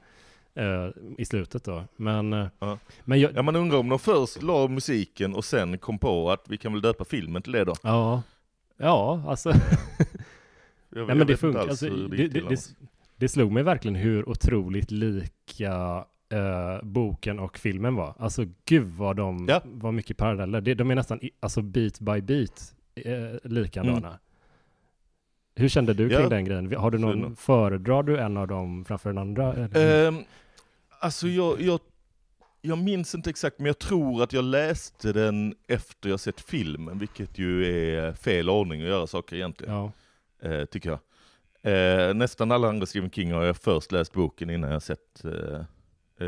[0.55, 1.83] eh, i slutet då.
[1.95, 2.77] Men, eh, Ja.
[3.03, 6.45] men jag, Ja man undrar om de först la musiken och sen kom på att
[6.49, 7.73] vi kan väl döpa filmen till det då.
[7.83, 8.21] ja,
[8.77, 9.49] ja alltså.
[10.89, 12.75] Jag, Nej jag men det funkar, alltså, det, det, det,
[13.15, 18.13] det slog mig verkligen hur otroligt lika eh, boken och filmen var.
[18.19, 19.61] Alltså gud vad de Ja.
[19.63, 20.75] var mycket paralleller.
[20.75, 24.19] De är nästan i, alltså beat by beat eh, likadana.
[25.55, 26.23] Hur kände du kring Mm.
[26.23, 26.29] Ja.
[26.29, 26.75] den grejen?
[26.75, 29.53] Har du någon, föredrar du en av dem framför den andra?
[29.53, 30.23] eller?
[31.05, 31.79] Alltså jag, jag,
[32.61, 36.99] jag minns inte exakt, men jag tror att jag läste den efter jag sett filmen,
[36.99, 39.91] vilket ju är fel ordning att göra saker egentligen, ja.
[40.49, 40.99] eh, tycker jag.
[41.73, 45.59] Eh, nästan alla andra Stephen King har jag först läst boken innan jag sett, eh,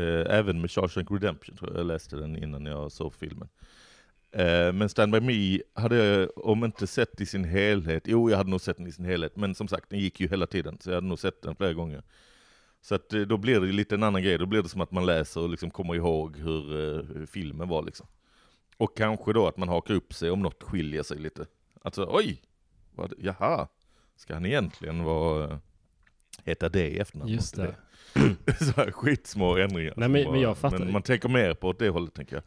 [0.00, 3.48] eh, även med Shawshank Redemption tror jag jag läste den innan jag såg filmen.
[4.32, 8.36] Eh, men Stand By Me hade jag, om inte sett i sin helhet, jo jag
[8.36, 10.78] hade nog sett den i sin helhet, men som sagt den gick ju hela tiden,
[10.80, 12.02] så jag hade nog sett den flera gånger.
[12.88, 14.90] Så att eh, då blir det lite en annan grej, då blir det som att
[14.92, 18.06] man läser och liksom kommer ihåg hur eh, filmen var liksom.
[18.76, 21.46] Och kanske då att man hakar upp sig om något skiljer sig lite.
[21.82, 22.42] Alltså oj,
[22.94, 23.68] vad, jaha,
[24.16, 25.60] ska han egentligen vara,
[26.44, 27.30] heta det i efternamn.
[27.32, 27.74] Just det.
[28.58, 29.94] så här skitsmå ändringar.
[29.96, 30.78] Nej, men- men jag fattar.
[30.78, 32.42] Men man tänker mer på åt det hållet tänker jag.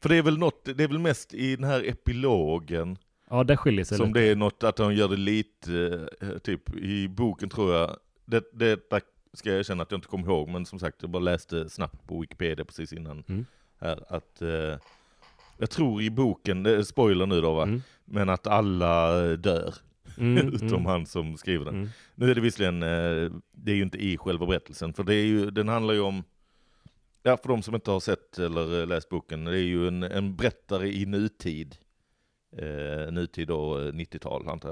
[0.00, 2.98] För det är väl något, det är väl mest i den här epilogen
[3.30, 4.18] Ja, det skiljer sig som lite.
[4.20, 8.44] det är något att de gör det lite, eh, typ i boken tror jag, det,
[8.52, 9.00] det där
[9.36, 12.06] ska jag erkänna att jag inte kommer ihåg, men som sagt jag bara läste snabbt
[12.06, 13.46] på Wikipedia precis innan Mm.
[13.80, 14.78] här att eh,
[15.58, 17.82] jag tror i boken, det är spoiler nu då va, Mm.
[18.04, 19.74] men att alla eh, dör,
[20.18, 21.74] Mm, utom mm, han som skriver den.
[21.74, 21.88] mm.
[22.14, 25.24] Nu är det visserligen, eh, det är ju inte i själva berättelsen, för det är
[25.26, 26.24] ju, den handlar ju om,
[27.22, 30.02] ja för de som inte har sett eller eh, läst boken, det är ju en,
[30.02, 31.76] en berättare i nutid,
[32.56, 34.68] eh, nutid då eh, 90-tal antar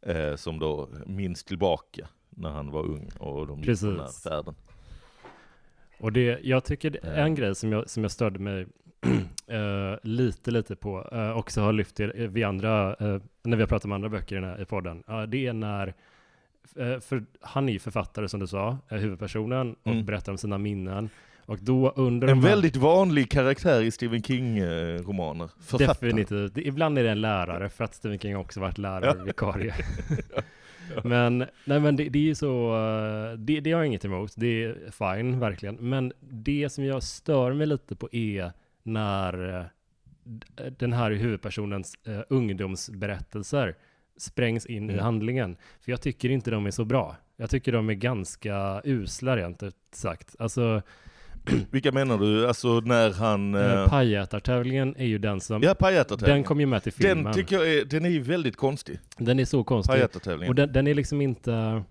[0.00, 3.96] jag, eh, som då minns tillbaka när han var ung och de gick på den
[3.98, 4.22] här Precis.
[4.22, 4.54] färden.
[6.00, 7.34] Och det, jag tycker det är en Eh.
[7.34, 8.66] grej som jag, som jag störde mig
[9.46, 13.68] eh, lite, lite på, uh, också har lyft det vid andra, eh, när vi har
[13.68, 15.94] pratat om andra böcker i, den här, i podden, det är när,
[17.00, 20.04] för han är ju författare som du sa, huvudpersonen, och Mm.
[20.04, 21.10] berättar om sina minnen.
[21.46, 25.50] Och då under En här- väldigt vanlig karaktär i Stephen King-romaner.
[25.78, 26.58] Definitivt.
[26.58, 29.74] Ibland är det en lärare, för att Stephen King har också varit lärare, vikarie.
[31.04, 34.32] Men, nej men det, det är ju så, eh, det, det har jag inget emot,
[34.36, 35.74] det är fine, verkligen.
[35.74, 38.52] Men det som jag stör mig lite på är
[38.82, 39.64] när eh,
[40.78, 43.76] den här huvudpersonens eh, ungdomsberättelser
[44.16, 45.04] sprängs in i Mm.
[45.04, 45.56] handlingen.
[45.80, 47.16] För jag tycker inte de är så bra.
[47.36, 50.36] Jag tycker de är ganska usla rent ut sagt.
[50.38, 50.82] Alltså,
[51.70, 52.46] Vilka menar du?
[52.48, 53.54] Alltså när han...
[53.54, 56.36] eh, Eh, pajätartävlingen är ju den som, ja, pajätartävlingen.
[56.36, 57.24] den kom ju med till filmen.
[57.24, 58.98] Den tycker jag är, den är ju väldigt konstig.
[59.18, 59.92] Den är så konstig.
[59.92, 60.48] Pajätartävlingen.
[60.48, 61.82] Och den, den är liksom inte...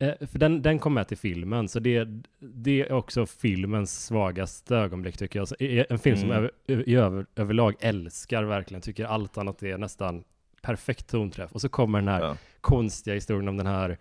[0.00, 2.08] Eh, för den, den kom med till filmen, så det,
[2.40, 5.48] det är också filmens svagaste ögonblick tycker jag.
[5.48, 6.36] Så, en film som Mm.
[6.38, 6.50] över,
[6.86, 10.24] över, överlag älskar verkligen, tycker allt annat är nästan
[10.62, 11.52] perfekt tonträff.
[11.52, 12.36] Och så kommer den här Ja.
[12.60, 13.98] konstiga historien om den här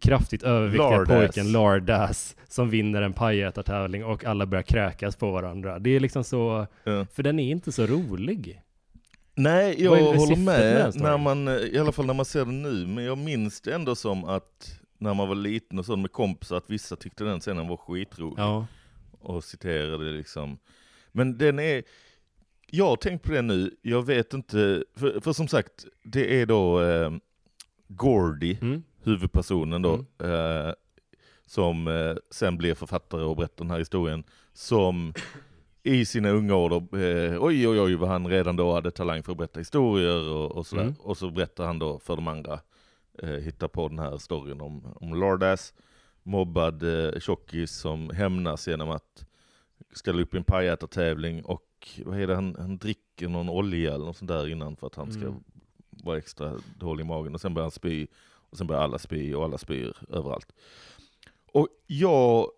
[0.00, 1.08] kraftigt överviktiga Lardass.
[1.08, 5.78] pojken Lardass som vinner en pajätartävling och alla börjar kräkas på varandra.
[5.78, 7.06] Det är liksom så, Ja.
[7.12, 8.60] för den är inte så rolig.
[9.34, 13.04] Nej, jag håller med när man, i alla fall när man ser den nu, men
[13.04, 16.70] jag minns det ändå som att när man var liten och så med kompisar, att
[16.70, 18.66] vissa tyckte den scenen var skitrolig Ja.
[19.20, 20.58] och citerade liksom.
[21.12, 21.82] Men den är,
[22.70, 26.46] jag har tänkt på det nu, jag vet inte, för, för som sagt, det är
[26.46, 27.10] då eh,
[27.88, 28.82] Gordy, Mm.
[29.06, 29.94] Huvudpersonen då,
[30.26, 30.72] eh,
[31.46, 35.14] som eh, sen blir författare och berättar den här historien, som
[35.82, 39.22] i sina unga år då, eh, oj oj oj vad han redan då hade talang
[39.22, 40.82] för att berätta historier och, och sådär.
[40.82, 40.94] Mm.
[40.98, 42.60] Och så berättar han då för de andra,
[43.22, 45.74] eh, hittar på den här storyn om, om Lardass,
[46.22, 49.26] mobbad eh, tjockis som hämnas genom att
[49.92, 54.04] ställa upp i en pajätartävling och vad är det, han, han dricker någon olja eller
[54.04, 55.34] något sånt där innan för att han ska Mm.
[55.90, 58.06] vara extra dålig i magen och sen börjar han spy
[58.54, 60.52] och sen börjar alla spy och alla spyr överallt.
[61.52, 62.48] Och jag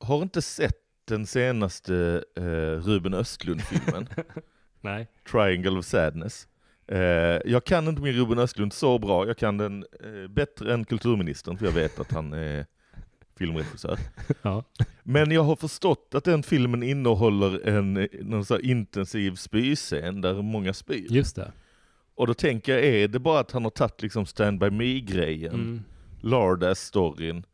[0.00, 4.08] har inte sett den senaste eh, Ruben Östlund-filmen,
[4.80, 5.08] Nej.
[5.30, 6.48] Triangle of Sadness.
[6.86, 6.98] Eh,
[7.44, 11.58] jag kan inte min Ruben Östlund så bra, jag kan den eh, bättre än kulturministern
[11.58, 12.66] för jag vet att han är
[13.38, 13.98] filmregissör.
[14.42, 14.64] Ja.
[15.02, 20.42] Men jag har förstått att den filmen innehåller en eh, någon så intensiv spyscen där
[20.42, 21.06] många spyr.
[21.10, 21.52] Just det.
[22.14, 25.54] Och då tänker jag, är det bara att han har tagit liksom Stand By Me-grejen,
[25.54, 25.82] Mm.
[26.20, 27.44] Lardass-storyn,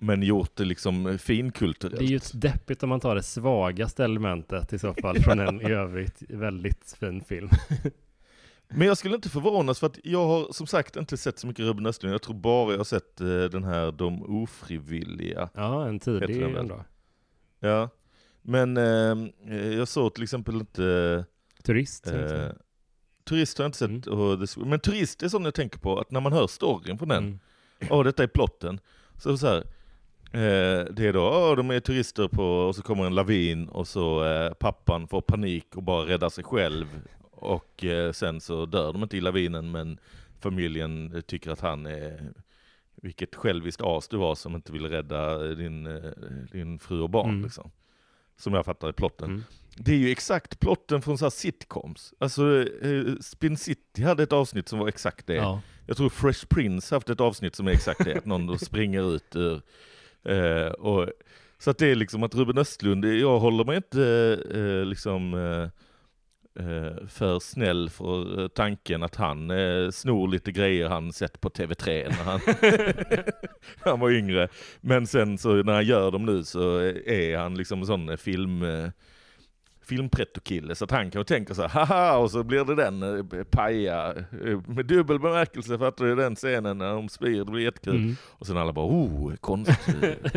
[0.00, 2.02] men gjort det liksom Det är finkulturellt?
[2.10, 6.22] ju deppigt om man tar det svagaste elementet i så fall från en i övrigt
[6.28, 7.48] väldigt fin film.
[8.70, 11.64] Men jag skulle inte förvånas för att jag har som sagt inte sett så mycket
[11.64, 15.48] Ruben Östlund, jag tror bara jag har sett eh, den här De ofrivilliga.
[15.54, 16.84] Ja, en tidig ändå.
[17.60, 17.88] Ja.
[18.42, 21.24] Men eh, jag såg till exempel inte
[21.62, 22.06] Turist.
[22.06, 22.48] eh,
[23.28, 24.18] Turist har jag inte sett, Mm.
[24.18, 27.08] och The- men Turist är sån jag tänker på, att när man hör storyn från
[27.08, 27.38] den, Mm.
[27.90, 28.80] Åh, detta är plotten.
[29.16, 29.56] Så så här,
[30.32, 33.88] eh, det är då, åh, de är turister på, och så kommer en lavin och
[33.88, 36.86] så eh, pappan får panik och bara räddar sig själv.
[37.30, 39.98] Och eh, sen så dör de inte i lavinen men
[40.40, 42.32] familjen tycker att han är,
[43.02, 46.10] vilket själviskt as du var som inte ville rädda din, eh,
[46.52, 47.42] din fru och barn Mm.
[47.42, 47.70] liksom.
[48.36, 49.28] Som jag fattar i plotten.
[49.30, 49.42] Mm.
[49.80, 52.14] Det är ju exakt plotten från så här sitcoms.
[52.18, 55.34] Alltså eh, Spin City hade ett avsnitt som var exakt det.
[55.34, 55.60] Ja.
[55.86, 59.36] Jag tror Fresh Prince haft ett avsnitt som är exakt det, att någon springer ut
[59.36, 59.60] ur...
[60.24, 61.08] Eh, och,
[61.58, 64.02] så att det är liksom att Ruben Östlund, jag håller mig inte
[64.54, 65.68] eh, liksom eh,
[66.66, 71.48] eh, för snäll för eh, tanken att han eh, snor lite grejer han sett på
[71.48, 72.40] TV3 när han,
[73.80, 74.48] han var yngre.
[74.80, 78.16] Men sen så när han gör dem nu så är han liksom en sån eh,
[78.16, 78.88] film, eh,
[79.88, 83.44] filmpretto-kille så att han kanske tänker så här, haha, och så blir det den eh,
[83.44, 87.96] paja eh, med dubbel bemärkelse, fattar du den scenen när de spyr, det blir jättekul.
[87.96, 88.16] Mm.
[88.22, 89.76] Och sen alla bara, oh, konstigt.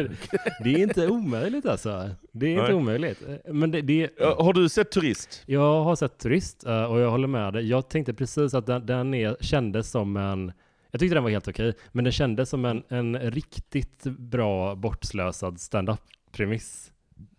[0.63, 2.09] Det är inte omöjligt alltså.
[2.31, 2.73] Det är inte Nej.
[2.73, 3.23] omöjligt.
[3.45, 5.43] Men det, det, har du sett Turist?
[5.45, 7.69] jag har sett Turist eh, och jag håller med dig.
[7.69, 10.51] Jag tänkte precis att den, den är, kändes som en
[10.91, 15.59] jag tyckte den var helt okej, men den kändes som en, en riktigt bra bortslösad
[15.59, 16.90] stand-up-premiss.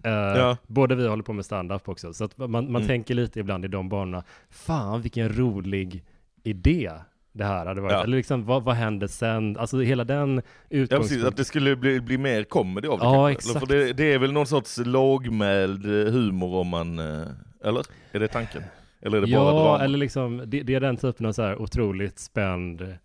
[0.05, 0.57] Eh, Ja.
[0.67, 2.87] Både vi håller på med stand-up också, så att man, man Mm.
[2.87, 6.05] tänker lite ibland i de banorna, fan vilken rolig
[6.43, 6.91] idé
[7.33, 7.93] det här hade varit.
[7.93, 8.03] Ja.
[8.05, 9.57] Eller liksom, vad, vad händer sen?
[9.59, 11.29] Alltså hela den Ja precis, utgångspunkten.
[11.29, 13.33] att det skulle bli, bli mer comedy av det Ja, kanske.
[13.51, 13.59] exakt.
[13.69, 17.27] För det, det är väl någon sorts lågmäld eh, humor om man, eh,
[17.65, 17.85] eller?
[18.13, 18.63] Är det tanken?
[19.01, 19.85] Eller är det bara ja, drama?
[19.85, 22.97] eller liksom, det, det är den typen av så här otroligt spänd,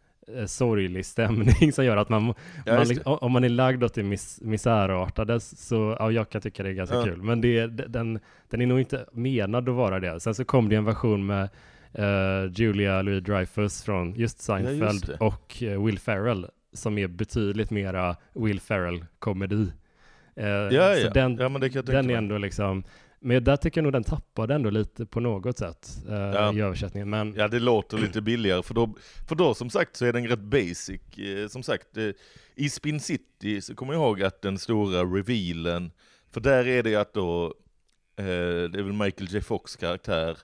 [0.45, 2.33] sorglig stämning som gör att man, Ja,
[2.65, 6.41] man just liksom, om man är lagd åt det mis, misärartade så, ja, jag kan
[6.41, 7.03] tycka det är ganska Ja.
[7.03, 7.21] kul.
[7.21, 10.19] Men det, den, den är nog inte menad att vara det.
[10.19, 11.49] Sen så kom det en version med
[11.93, 15.17] eh, Julia Louis-Dreyfus från just Seinfeld just det.
[15.17, 19.71] och eh, Will Ferrell som är betydligt mera Will Ferrell-komedi.
[20.35, 21.09] Eh, ja, så ja.
[21.13, 22.83] den, ja, men det kan jag den är ändå liksom,
[23.19, 26.53] men där tycker jag nog den tappade ändå lite på något sätt eh, Ja.
[26.53, 27.10] i översättningen.
[27.10, 28.95] Men Ja, det låter lite billigare, för då,
[29.27, 31.01] för då som sagt så är den rätt basic.
[31.17, 32.10] Eh, Som sagt, eh,
[32.56, 35.91] i Spin City så kommer jag ihåg att den stora revealen,
[36.32, 37.45] för där är det att då,
[38.17, 40.38] eh, det är väl Michael J Fox karaktär,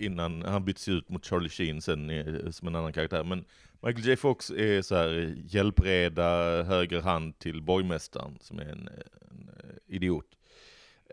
[0.00, 3.24] innan han byts ut mot Charlie Sheen sen eh, som en annan karaktär.
[3.24, 3.44] Men
[3.82, 8.88] Michael J Fox är så här hjälpreda, höger hand till borgmästaren som är en,
[9.30, 10.26] en eh, idiot.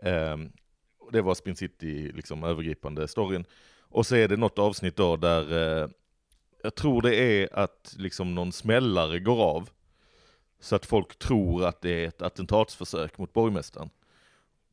[0.02, 0.08] Och
[1.12, 3.44] det var Spin City, liksom övergripande storyn.
[3.80, 5.88] Och så är det något avsnitt då där, eh,
[6.62, 9.70] jag tror det är att liksom någon smällare går av.
[10.60, 13.90] Så att folk tror att det är ett attentatsförsök mot borgmästaren.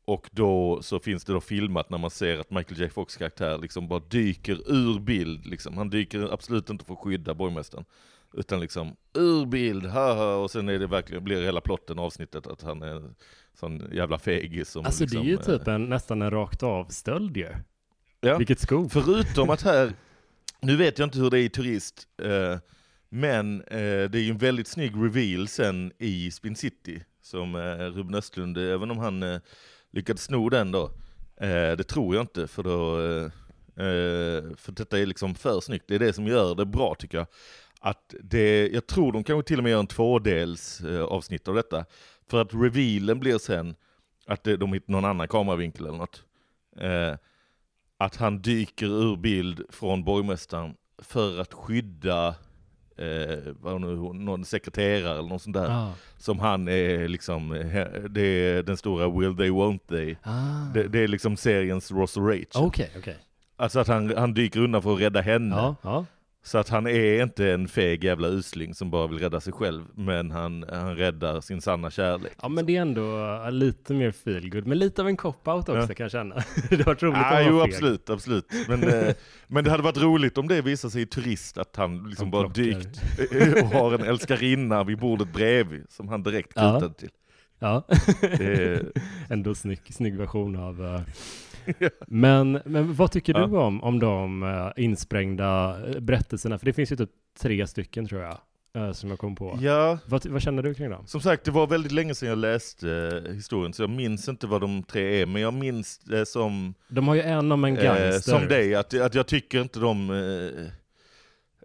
[0.06, 3.58] Och då så finns det då filmat när man ser att Michael J Fox karaktär
[3.58, 5.78] liksom bara dyker ur bild liksom.
[5.78, 7.86] Han dyker absolut inte för att skydda borgmästaren.
[8.34, 12.62] Utan liksom ur bild, haha, och sen är det verkligen, blir hela plotten avsnittet att
[12.62, 13.14] han är
[13.54, 16.64] sån jävla fegis som alltså liksom, det är ju eh, typ en, nästan en rakt
[16.64, 17.50] av stöld ju.
[18.22, 18.38] Ja.
[18.38, 18.92] Vilket skop.
[18.92, 19.94] Förutom att här,
[20.62, 22.58] nu vet jag inte hur det är i Turist, eh,
[23.10, 27.78] men eh, det är ju en väldigt snygg reveal sen i Spin City, som eh,
[27.78, 29.40] Ruben Östlund, eh, även om han eh,
[29.92, 30.84] lyckades sno den då,
[31.42, 33.24] eh, det tror jag inte, för då, eh,
[33.86, 37.18] eh, för detta är liksom för snyggt, det är det som gör det bra tycker
[37.18, 37.28] jag.
[37.84, 41.56] Att det, jag tror de kanske till och med gör en tvådels eh, avsnitt av
[41.56, 41.86] detta,
[42.30, 43.76] för att revealen blir sen
[44.28, 46.24] att det, de hittar någon annan kameravinkel eller något.
[46.78, 47.16] Eh,
[47.98, 52.28] att han dyker ur bild från borgmästaren för att skydda
[52.98, 55.70] eh, vad nu, någon sekreterare eller något sånt där.
[55.70, 55.94] Ah.
[56.18, 57.50] Som han är liksom,
[58.10, 60.16] det är den stora will they won't they.
[60.24, 60.74] Ah.
[60.74, 62.56] Det, det är liksom seriens Ross och Rach.
[62.56, 63.18] Okej, okej.
[63.56, 65.76] Alltså att han, han dyker undan för att rädda henne.
[65.82, 66.06] Ja.
[66.44, 69.84] Så att han är inte en feg jävla usling som bara vill rädda sig själv.
[69.96, 72.32] Men han, han räddar sin sanna kärlek.
[72.42, 75.60] Ja men det är ändå uh, lite mer feel good men lite av en cop-out
[75.60, 75.88] också Ja.
[75.88, 76.36] kan jag känna.
[76.70, 77.70] det var roligt Ah, att jo feg.
[77.74, 78.46] absolut, absolut.
[78.68, 79.14] Men, eh,
[79.48, 82.32] men det hade varit roligt om det visade sig i Turist att han liksom Han
[82.32, 83.02] bara dykt
[83.64, 86.74] och har en älskarinna vid bordet bredvid som han direkt Ja.
[86.74, 87.10] kutade till.
[87.60, 87.88] Ja,
[88.22, 88.92] Det är,
[89.30, 91.00] ändå snygg, snygg version av uh...
[92.08, 93.48] men, men vad tycker Ja.
[93.48, 96.58] du om, om de uh, insprängda uh, berättelserna?
[96.58, 98.38] För det finns ju typ tre stycken tror jag,
[98.78, 99.58] uh, som jag kom på.
[99.62, 101.08] ja, Vad, vad känner du kring dem?
[101.08, 104.48] som sagt det var väldigt länge sedan jag läste eh, historien så jag minns inte
[104.48, 105.26] vad de tre är.
[105.26, 108.32] Men jag minns det som, De har ju en om en eh, gangster.
[108.32, 110.72] som dig, att, att jag tycker inte de eh,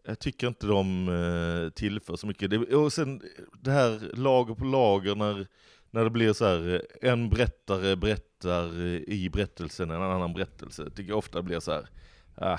[0.08, 2.72] jag tycker inte de eh, tillför så mycket.
[2.74, 3.20] Och sen
[3.60, 5.46] det här lager på lager när,
[5.90, 10.90] när det blir så här, eh, en berättare berättar eh, i berättelsen en annan berättelse.
[10.90, 11.86] Tycker jag ofta blir så här,
[12.34, 12.58] ah,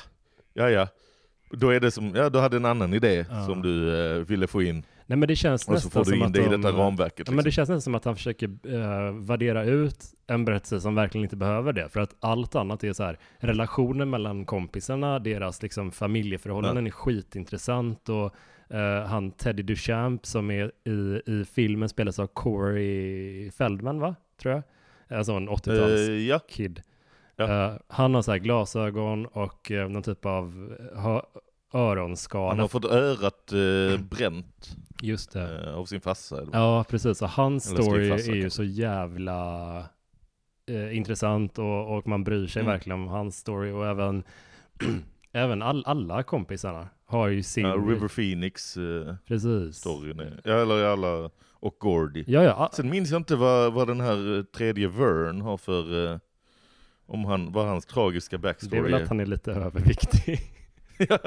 [0.53, 0.87] ja ja.
[1.51, 3.45] Då är det som, ja du hade en annan idé Ja.
[3.45, 4.83] som du eh, ville få in.
[5.09, 6.77] Nej men det känns Och så nästan får du in att det i de, detta
[6.77, 7.13] ramverket.
[7.17, 7.35] Ja, Liksom.
[7.35, 11.23] men det känns nästan som att han försöker uh, värdera ut en berättelse som verkligen
[11.23, 11.89] inte behöver det.
[11.89, 18.09] För att allt annat är så här, relationen mellan kompisarna, deras liksom familjeförhållanden är skitintressant
[18.09, 18.35] och
[18.69, 24.15] eh, han Teddy Duchamp som är i, i filmen spelas av Corey Feldman va?
[24.41, 24.63] Tror jag.
[25.17, 26.81] Alltså en 80-tals Eh, ja, kid.
[27.35, 27.65] Ja.
[27.71, 30.75] Eh, han har så här glasögon och uh, någon typ av
[31.73, 32.49] öronskada.
[32.49, 35.63] han har fått örat eh, bränt Just det.
[35.67, 36.43] eh, av sin farsa.
[36.53, 37.21] Ja, precis.
[37.21, 39.77] Och hans Eller story är ju så jävla
[40.69, 42.71] eh, intressant och, och man bryr sig Mm.
[42.73, 44.23] verkligen om hans story och även,
[45.31, 47.65] även all, alla kompisarna har ju sin...
[47.65, 49.75] Ja, River Phoenix eh, Precis.
[49.75, 50.41] storyn är.
[50.43, 52.23] Ja, eller alla, och Gordy.
[52.27, 52.69] Ja, ja.
[52.73, 56.19] Sen minns jag inte vad, vad den här eh, tredje Vern har för, eh,
[57.05, 60.39] om han, vad hans tragiska Det är backstory väl att han är lite överviktig.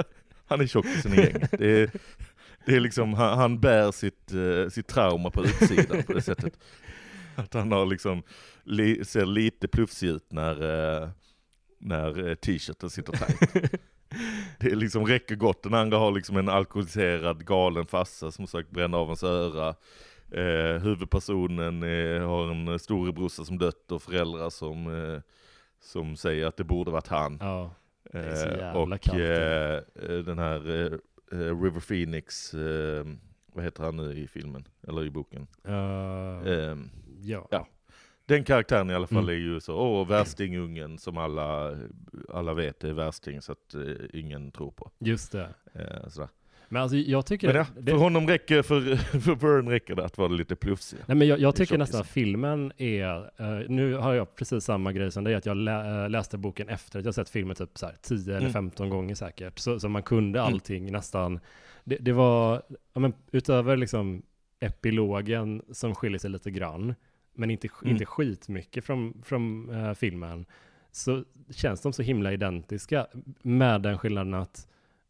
[0.47, 1.51] han är tjockisen i gänget.
[1.59, 1.91] Det är,
[2.67, 6.59] det är liksom, han, han bär sitt, eh, sitt trauma på utsidan på det sättet.
[7.35, 8.23] Att han har liksom,
[8.65, 10.53] li, ser lite plufsig ut när,
[11.03, 11.09] eh,
[11.79, 13.73] när eh, t-shirten sitter tajt.
[14.59, 15.63] Det liksom räcker gott.
[15.63, 19.75] Den andra har liksom en alkoholiserad galen farsa som sagt bränna av hans öra.
[20.31, 25.21] Eh, huvudpersonen eh, har en storebrorsa som dött och föräldrar som, eh,
[25.81, 27.39] som säger att det borde varit han.
[27.41, 27.71] Ja.
[28.13, 30.61] Eh, och eh, eh, den här
[31.33, 32.55] River Phoenix,
[33.53, 34.69] vad heter han nu i filmen?
[34.89, 35.47] Eller i boken?
[35.69, 36.79] Uh,
[37.21, 37.49] ja.
[37.51, 37.67] ja.
[38.31, 39.29] Den karaktären i alla fall Mm.
[39.29, 41.77] är ju så, åh värstingungen som alla,
[42.35, 43.81] alla vet är värsting så att eh,
[44.21, 44.91] ingen tror på.
[44.99, 45.49] Just det.
[45.75, 46.29] Eh, sådär.
[46.69, 47.47] Men alltså jag tycker...
[47.47, 50.99] Men ja, det, för honom räcker, för, för Byrne räcker det att vara lite plufsig.
[51.07, 54.65] Nej men jag, jag Det tycker nästan att filmen är, eh, nu har jag precis
[54.65, 57.57] samma grej som dig, att jag lä, eh, läste boken efter att jag sett filmen
[57.57, 58.53] typ så här 10 eller Mm.
[58.53, 59.59] 15 gånger säkert.
[59.59, 60.53] Så, så man kunde Mm.
[60.53, 61.41] allting nästan.
[61.85, 62.63] Det, det var,
[62.93, 64.23] ja, men utöver liksom
[64.61, 66.95] epilogen som skiljer sig lite grann,
[67.35, 67.93] men inte, Mm.
[67.93, 70.45] inte skitmycket från, från eh, filmen,
[70.93, 73.07] så känns de så himla identiska
[73.43, 74.67] med den skillnaden att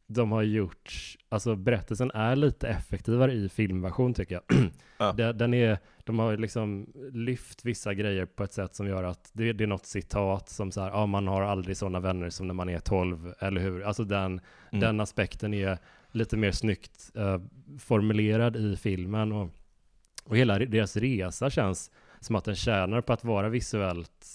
[0.06, 4.70] de har gjort, alltså berättelsen är lite effektivare i filmversion tycker jag.
[4.98, 5.12] Ja.
[5.32, 9.52] Den är, de har liksom lyft vissa grejer på ett sätt som gör att det,
[9.52, 12.54] det är något citat som så här, ja man har aldrig sådana vänner som när
[12.54, 13.82] man är 12, eller hur?
[13.82, 14.40] Alltså den,
[14.72, 14.80] Mm.
[14.80, 15.78] den aspekten är
[16.12, 17.38] lite mer snyggt eh,
[17.78, 19.48] formulerad i filmen och,
[20.24, 24.26] och hela deras resa känns som att den tjänar på att vara visuellt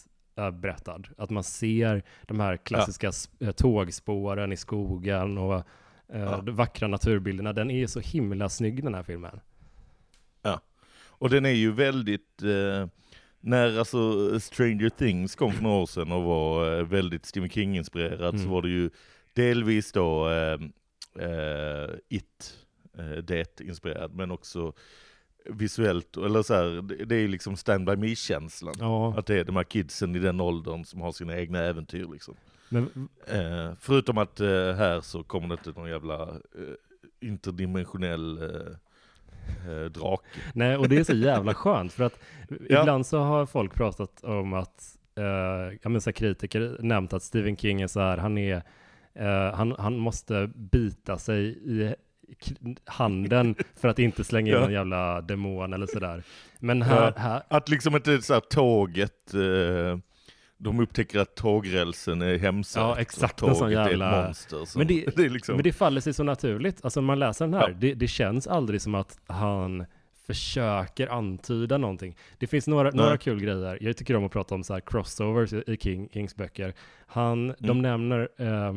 [0.61, 1.01] berättad.
[1.17, 6.41] Att man ser de här klassiska s- eh, tågspåren i skogen och eh, Ja.
[6.41, 7.53] de vackra naturbilderna.
[7.53, 9.39] Den är så himla snygg den här filmen.
[11.17, 12.87] Och den är ju väldigt, eh,
[13.39, 18.31] när alltså Stranger Things kom för några år sedan och var eh, väldigt Stephen King-inspirerad
[18.35, 18.49] så Mm.
[18.49, 18.89] var det ju
[19.33, 20.59] delvis då eh,
[21.29, 22.57] eh, It,
[23.23, 24.73] det inspirerad, men också
[25.49, 28.73] visuellt, eller så här, det, är ju liksom Stand By Me-känslan.
[28.79, 32.07] Ja, Att det är de här kidsen i den åldern som har sina egna äventyr
[32.13, 32.35] liksom.
[32.69, 36.29] men Eh, förutom att eh, här så kommer det inte någon jävla eh,
[37.19, 40.23] interdimensionell eh, eh, drake.
[40.53, 42.19] Nej, och det är så jävla skönt för att
[42.69, 42.81] Ja.
[42.81, 47.23] ibland så har folk pratat om att, eh, ja men så här kritiker nämnt att
[47.23, 48.61] Stephen King är så här, han är,
[49.53, 51.95] han, han måste bita sig i
[52.85, 54.65] handen för att inte slänga in Ja.
[54.65, 56.23] en jävla demon eller sådär.
[56.59, 57.21] Men här, Ja.
[57.21, 59.99] här, Att liksom inte så här tåget, eh,
[60.57, 62.81] de upptäcker att tågrälsen är hemsökt.
[62.81, 64.65] Ja, exakt, en sån jävla- ett monster.
[64.65, 66.79] som- Men det- det liksom, men det faller sig så naturligt.
[66.85, 67.75] Alltså man läser den här, Ja.
[67.79, 69.85] det, det känns aldrig som att han
[70.27, 72.15] försöker antyda någonting.
[72.37, 72.97] Det finns några, Nej.
[73.03, 73.77] några kul grejer.
[73.81, 76.73] Jag tycker om att prata om så här crossovers i King, Kings böcker.
[77.07, 77.81] Han, De Mm.
[77.81, 78.75] nämner eh,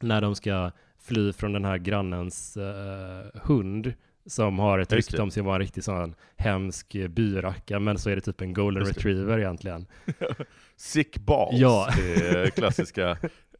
[0.00, 0.70] när de ska
[1.02, 3.92] fly från den här grannens eh, hund
[4.26, 7.98] som har ett Ja, rykte om sig att vara en riktig sån byracka, byracka, men
[7.98, 9.86] så är det typ en golden retriever egentligen.
[10.76, 11.88] Sick balls, Ja.
[11.96, 13.10] det klassiska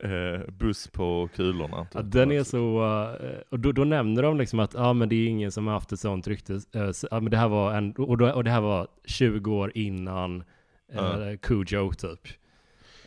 [0.01, 1.87] eh, buss på kulorna.
[1.95, 2.13] Ja, typ.
[2.13, 2.83] den är så,
[3.23, 5.75] eh, och då, då nämner de liksom att ja men det är ingen som har
[5.75, 8.45] haft ett sånt rykte, eh, så- ja, men det här var en, och, då, och
[8.45, 10.45] det här var 20 år innan
[10.95, 11.31] Ja.
[11.31, 12.21] eh, Cujo typ.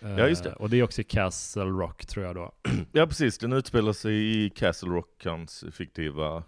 [0.04, 0.54] Eh, Ja, just det.
[0.54, 2.52] Och det är också i Castle Rock tror jag då.
[2.92, 6.44] Ja precis, den utspelar sig i Castle Rock, hans fiktiva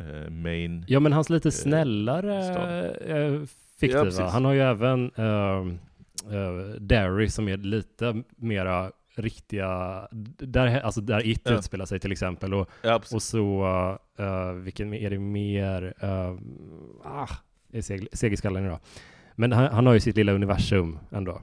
[0.00, 0.84] eh, main.
[0.88, 2.36] Ja men hans lite Eh, snällare
[3.06, 3.46] eh, Ja,
[3.80, 4.20] fiktiva, precis.
[4.20, 5.58] han har ju även eh,
[6.36, 11.52] eh, Derry som är lite mera riktiga, där, alltså där It Ja.
[11.58, 13.00] utspelar sig till exempel och Ja.
[13.12, 13.64] Och så,
[14.20, 15.94] uh, vilken är det mer?
[16.04, 16.38] Uh,
[17.04, 17.28] ah,
[17.72, 18.78] är seg, seg i skallen idag.
[19.34, 21.40] Men han, han har ju sitt lilla universum ändå.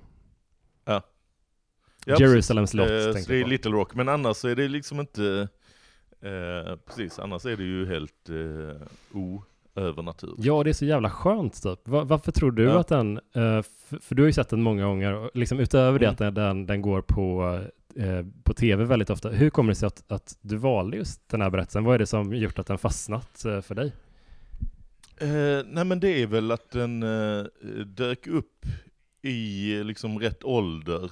[2.05, 2.15] Ja.
[2.19, 3.45] Jerusalem slott Eh, så det är.
[3.45, 5.47] Little Rock, men annars är det liksom inte,
[6.21, 10.45] eh, precis, annars är det ju helt eh, oövernaturligt.
[10.45, 11.87] Ja, det är så jävla skönt typ.
[11.87, 12.79] Va, varför tror du Ja.
[12.79, 13.61] att den, eh,
[14.01, 16.27] för du har ju sett den många gånger, liksom utöver det Mm.
[16.29, 17.59] att den, den, går på,
[17.95, 19.29] eh, på tv väldigt ofta.
[19.29, 21.83] Hur kommer det sig att, att du valde just den här berättelsen?
[21.83, 23.93] Vad är det som gjort att den fastnat eh, för dig?
[25.17, 27.43] Eh, nej men det är väl att den eh,
[27.85, 28.65] dök upp
[29.21, 31.11] i liksom rätt ålder.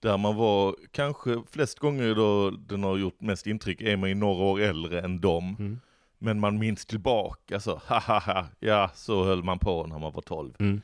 [0.00, 4.14] Där man var, kanske flest gånger då den har gjort mest intryck är man ju
[4.14, 5.56] några år äldre än dem.
[5.58, 5.80] Mm.
[6.18, 10.54] Men man minns tillbaka så, hahaha, ja så höll man på när man var 12.
[10.58, 10.80] Mm.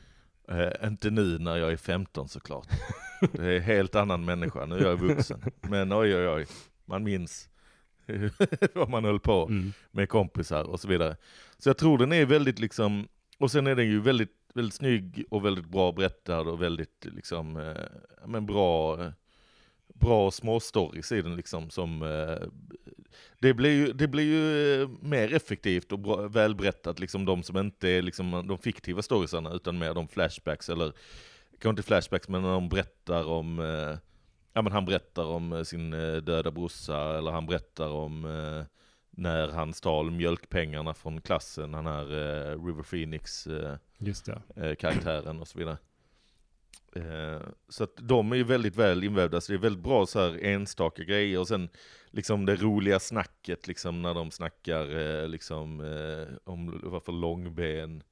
[0.49, 2.67] Eh, inte nu när jag är 15 såklart.
[3.31, 5.41] Det är en helt annan människa, nu är jag vuxen.
[5.61, 6.45] Men oj oj oj,
[6.85, 7.49] man minns
[8.73, 9.73] vad man höll på Mm.
[9.91, 11.15] med kompisar och så vidare.
[11.57, 13.07] Så jag tror den är väldigt liksom,
[13.39, 17.57] och sen är den ju väldigt väldigt snygg och väldigt bra berättad och väldigt liksom,
[17.57, 17.85] eh,
[18.21, 18.99] ja, men bra,
[19.87, 22.47] bra små stories i den liksom som eh,
[23.39, 27.57] det blir ju, det blir ju eh, mer effektivt och bra, välberättat, liksom de som
[27.57, 30.93] inte är liksom de fiktiva storiesarna, utan mer de flashbacks, eller
[31.51, 33.97] kanske inte flashbacks, men när de berättar om, eh,
[34.53, 38.65] ja men han berättar om eh, sin eh, döda brorsa, eller han berättar om eh,
[39.15, 43.77] när han stal mjölkpengarna från klassen, han här eh, River Phoenix eh,
[44.55, 45.77] eh, karaktären och så vidare.
[46.95, 50.19] Eh, så att de är ju väldigt väl invävda, så det är väldigt bra så
[50.19, 51.69] här enstaka grejer, och sen
[52.11, 58.03] liksom det roliga snacket liksom när de snackar eh, liksom eh, om varför långben,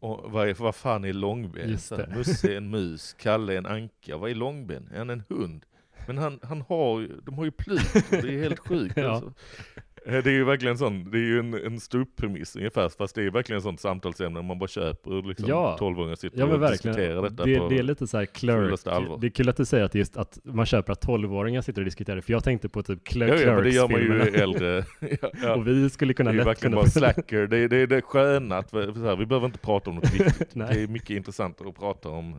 [0.00, 1.70] och vad, är, vad fan är långben?
[2.16, 4.88] Musse är en mus, Kalle är en anka, vad är långben?
[4.92, 5.66] Är han en hund?
[6.06, 9.10] Men han, han har ju, de har ju plut, och det är helt sjukt Ja.
[9.10, 9.32] alltså.
[10.06, 13.22] Eh, Det är ju verkligen sån, det är ju en, en ståupppremiss ungefär, fast det
[13.22, 15.76] är verkligen sånt samtalsämne man bara köper och liksom Ja.
[15.80, 16.96] 12-åringar sitter Ja och verkligen.
[16.96, 18.80] diskuterar detta Det, på det är lite så här clerk.
[19.20, 21.84] Det är kul att du säger att just att man köper att 12-åringar sitter och
[21.84, 24.84] diskuterar, för jag tänkte på typ Cler- Ja, ja, men det gör man ju äldre.
[25.20, 25.54] ja, ja.
[25.54, 26.82] Och vi skulle Det kunna är ju lätt verkligen kunna...
[26.82, 29.58] bara slacker, det är det, är det sköna att, vi- så här, vi behöver inte
[29.58, 30.54] prata om något viktigt.
[30.54, 30.68] Nej.
[30.74, 32.36] det är mycket intressantare att prata om, eh,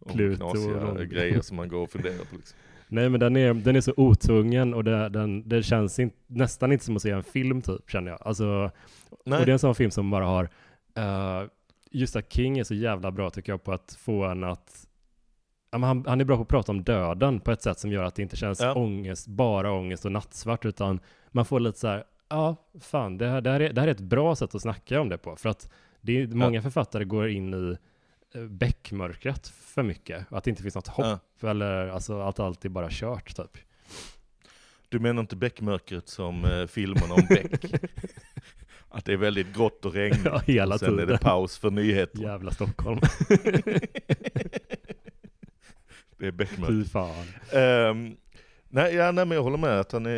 [0.00, 2.36] om Pluto och knasiga lång- grejer som man går och funderar på.
[2.36, 2.58] Liksom.
[2.88, 6.72] Nej men den är, den är så otvungen och det, den, det känns in, nästan
[6.72, 8.18] inte som att se en film typ, känner jag.
[8.22, 8.70] Alltså,
[9.24, 9.38] Nej.
[9.40, 10.44] och det är en sån film som bara har,
[10.98, 11.48] uh,
[11.90, 14.84] just att King är så jävla bra tycker jag på att få en att
[15.70, 18.04] Ja, han, han är bra på att prata om döden på ett sätt som gör
[18.04, 18.74] att det inte känns Ja.
[18.74, 23.40] ångest, bara ångest och nattsvart, utan man får lite så här, ja, fan, det här,
[23.40, 25.48] det, här är, det här är ett bra sätt att snacka om det på, för
[25.48, 27.76] att det är, många författare går in i
[28.48, 32.88] bäckmörkret för mycket, att det inte finns något hopp, eller alltså att allt är bara
[32.90, 33.58] kört typ.
[34.88, 37.64] Du menar inte Beckmörkret som eh, filmerna om Beck?
[38.88, 41.08] att det är väldigt grått och regnigt, Ja, hela sen är tiden.
[41.08, 42.22] det paus för nyheter.
[42.22, 43.00] Jävla Stockholm.
[46.18, 46.78] det är Beckmörkret.
[46.78, 47.26] Fy fan.
[47.52, 48.16] Ehm,
[48.68, 50.10] nej, ja, nej, men jag håller med att han är,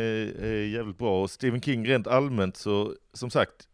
[0.43, 1.21] är jävligt bra.
[1.23, 3.70] Och Stephen King rent allmänt så, som sagt, eh,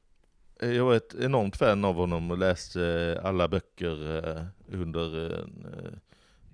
[0.59, 4.43] jag var ett enormt fan av honom och läste eh, alla böcker eh,
[4.79, 5.91] under en eh,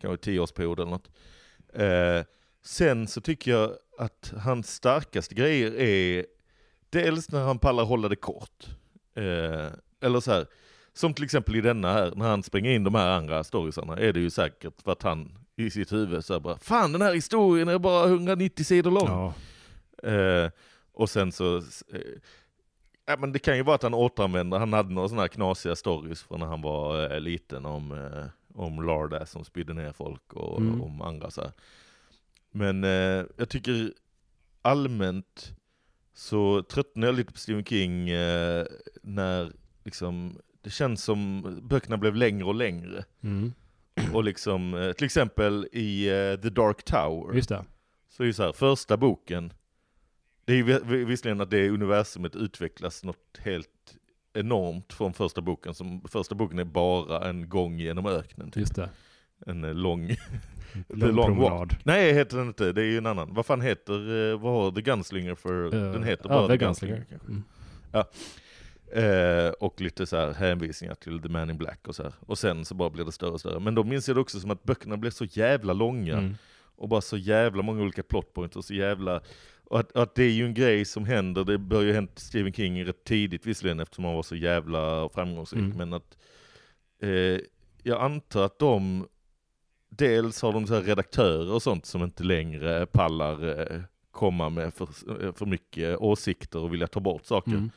[0.02, 1.10] kanske tioårsperiod eller något.
[1.74, 2.26] Eh,
[2.66, 6.26] sen så tycker jag att hans starkaste grejer är
[6.90, 8.68] dels när han pallar hålla det kort.
[9.16, 9.68] Eh,
[10.02, 10.48] eller så här,
[10.94, 14.14] som till exempel i denna här, när han springer in de här andra storiesarna, är
[14.14, 17.68] det ju säkert för att han i sitt huvud så bara Fan den här historien
[17.68, 19.08] är bara 190 sidor lång.
[19.08, 19.34] Ja.
[20.10, 20.52] Eh,
[20.94, 22.00] och sen så, eh,
[23.06, 25.76] ja men det kan ju vara att han återanvänder, han hade några sådana här knasiga
[25.76, 30.34] stories från när han var eh, liten om, eh, om Larda som spydde ner folk
[30.34, 30.82] och Mm.
[30.82, 31.52] om andra så här.
[32.52, 33.94] Men eh, jag tycker
[34.62, 35.56] allmänt
[36.14, 38.66] så tröttnar jag lite på Stephen King eh,
[39.02, 39.52] när
[39.84, 43.06] liksom, det känns som böckerna blev längre och längre.
[43.24, 43.54] Mm.
[44.14, 47.66] Och liksom, eh, till exempel i eh, The Dark Tower, Just det.
[48.10, 49.54] så är det så här, första boken,
[50.46, 53.70] det är visserligen att det universumet utvecklas något helt
[54.34, 58.62] enormt från första boken, som första boken är bara en gång genom öknen, typ.
[58.62, 58.90] Just det.
[59.46, 60.08] en eh, lång,
[60.90, 61.76] Lång Long promenad.
[61.84, 63.34] Nej heter den inte, det är ju en annan.
[63.34, 66.54] Vad fan heter, eh, vad har The Gunslinger för, Eh, den heter ja, bara The
[66.54, 67.20] The Gunslinger, Gunslinger.
[67.20, 67.32] kanske.
[67.32, 67.44] Mm.
[68.96, 72.14] Eh, och lite så här hänvisningar till The Man in Black och så här.
[72.20, 73.60] Och sen så bara blir det större och större.
[73.60, 76.18] Men då minns jag det också som att böckerna blev så jävla långa.
[76.18, 76.36] Mm.
[76.76, 79.22] Och bara så jävla många olika plotpoints och så jävla...
[79.66, 82.54] Och att, att det är ju en grej som händer, det började ju hänt Stephen
[82.54, 85.64] King rätt tidigt visserligen eftersom han var så jävla framgångsrik.
[85.64, 85.78] Mm.
[85.78, 86.18] Men att
[87.02, 87.40] eh,
[87.84, 89.08] jag antar att de,
[89.90, 94.74] dels har de så här redaktörer och sånt som inte längre pallar eh, komma med
[94.74, 94.88] för,
[95.26, 97.52] eh, för mycket åsikter och vilja ta bort saker.
[97.52, 97.72] Mm.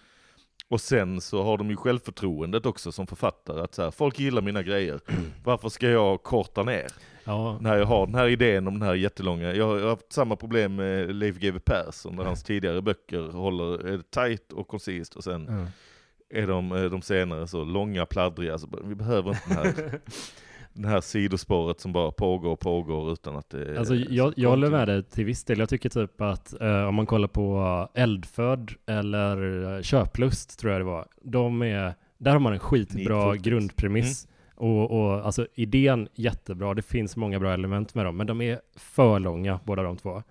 [0.69, 4.43] Och sen så har de ju självförtroendet också som författare, att så här, folk gillar
[4.43, 5.01] mina grejer,
[5.45, 6.87] varför ska jag korta ner?
[7.27, 7.59] Ja.
[7.61, 10.75] När jag har den här idén om den här jättelånga, jag har haft samma problem
[10.75, 15.47] med Leif GW Persson, där hans tidigare böcker håller, är tight och koncist och sen
[15.51, 16.39] Ja.
[16.41, 20.01] är de, eh, de senare så långa, pladdriga, så vi behöver inte den här,
[20.73, 24.71] den här sidospåret som bara pågår och pågår utan att det Alltså, jag, jag håller
[24.71, 25.59] med dig till viss del.
[25.59, 30.81] Jag tycker typ att eh, om man kollar på Eldfödd eller eh, Köplust tror jag
[30.81, 31.07] det var.
[31.23, 34.29] De är, där har man en skitbra grundpremiss.
[34.57, 36.75] Och, och alltså idén jättebra.
[36.75, 38.17] Det finns många bra element med dem.
[38.17, 40.23] Men de är för långa båda de två.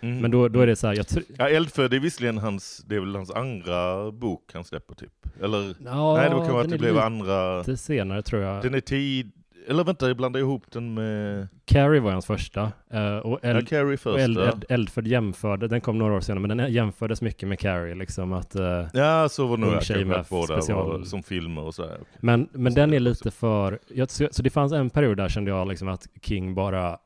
[0.00, 0.18] Mm.
[0.18, 1.24] Men då, då är det så här, jag tror...
[1.38, 5.12] Ja, Eldfödd är visserligen hans, det är väl hans andra bok han släpper typ?
[5.42, 5.74] Eller?
[5.84, 8.62] Ja, nej, det kan vara att det blev lite andra, senare tror jag.
[8.62, 9.32] den är tid,
[9.70, 11.48] eller vänta, jag blandar ihop den med...
[11.64, 12.72] Carrie var hans första.
[12.90, 14.18] eh, och Ja, Eld, Carrie och först.
[14.18, 14.42] Eld, ja.
[14.52, 17.94] Eld, Eldford jämförde, den kom några år senare, men den jämfördes mycket med Carrie.
[17.94, 19.72] Liksom att, eh, Ja, så var det nog.
[19.72, 21.98] Kanske med båda special- var som filmer och så här.
[22.20, 23.08] men men Så den är också.
[23.08, 23.78] lite för...
[23.88, 26.96] Jag, så, så det fanns en period där kände jag liksom att King bara...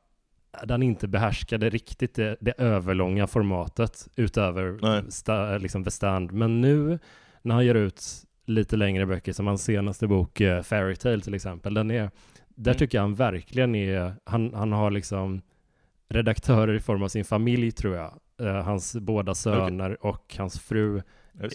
[0.65, 4.79] Den inte behärskade riktigt det, det överlånga formatet utöver
[5.11, 6.33] sta, liksom The Stand.
[6.33, 6.99] Men nu
[7.43, 8.03] när han ger ut
[8.47, 12.11] lite längre böcker, som hans senaste bok eh, Fairy Tale till exempel, den är,
[12.55, 12.79] där Mm.
[12.79, 15.43] tycker jag han verkligen är, han, han har liksom
[16.09, 18.15] redaktörer i form av sin familj tror jag.
[18.41, 21.03] Eh, hans båda söner och hans fru.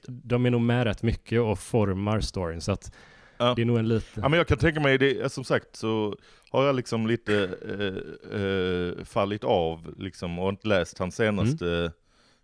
[0.08, 2.62] De är nog med rätt mycket och formar storyn.
[2.62, 2.92] Så att
[3.42, 3.54] Ja.
[3.56, 4.20] det är nog en lite...
[4.22, 6.16] Ja, men jag kan tänka mig, det, som sagt så
[6.52, 7.50] har jag liksom lite
[8.34, 11.66] eh, fallit av liksom, och inte läst hans senaste,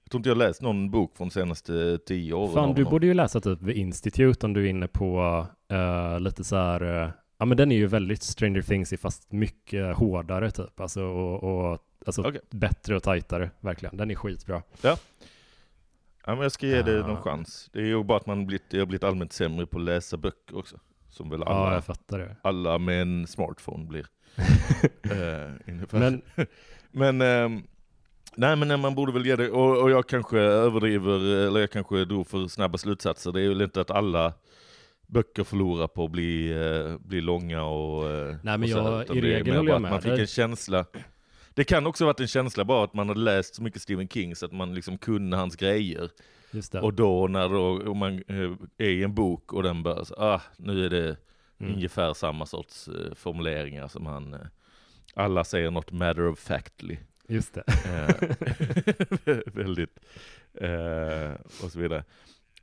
[0.04, 2.54] jag tror inte jag läst någon bok från de senaste tio åren.
[2.54, 5.46] Fan, du borde ju läsa typ The Institute om du är inne på
[6.20, 7.12] lite så här...
[7.38, 10.80] ja, men den är ju väldigt Stranger Things fast mycket hårdare typ.
[10.80, 12.42] Alltså, och, och alltså Okej.
[12.50, 13.98] bättre och tajtare, verkligen.
[13.98, 14.62] Den är skitbra.
[14.82, 14.98] Ja,
[16.26, 17.08] men jag ska ge det Ja.
[17.08, 17.70] någon chans.
[17.74, 20.18] Det är ju bara att man blivit, jag har blivit allmänt sämre på att läsa
[20.18, 20.80] böcker också.
[21.10, 22.36] Som väl Ja, alla, jag fattar det.
[22.42, 24.06] alla med en smartphone blir.
[25.68, 26.00] ungefär.
[26.00, 26.22] Men
[26.92, 27.64] Men, ehm,
[28.36, 32.06] nej men man borde väl ge det, och, och jag kanske överdriver, eller jag kanske
[32.06, 33.32] drog för snabba slutsatser.
[33.32, 34.34] Det är väl inte att alla
[35.16, 39.18] böcker förlorar på att bli, eh, bli långa och eh, Nej, men och jag- utan
[39.18, 40.86] i regel håller jag med Man fick en känsla.
[41.54, 44.08] Det kan också ha varit en känsla bara att man hade läst så mycket Stephen
[44.08, 46.10] King så att man liksom kunde hans grejer.
[46.82, 50.16] Och då när då, om man eh, är i en bok och den börjar, så,
[50.18, 51.18] ah, nu är det
[51.60, 51.74] Mm.
[51.74, 54.40] ungefär samma sorts eh, formuleringar som han, eh,
[55.14, 56.98] alla säger något matter of factly.
[57.28, 57.64] Just det.
[57.86, 60.00] Eh, väldigt,
[61.64, 62.04] och så vidare.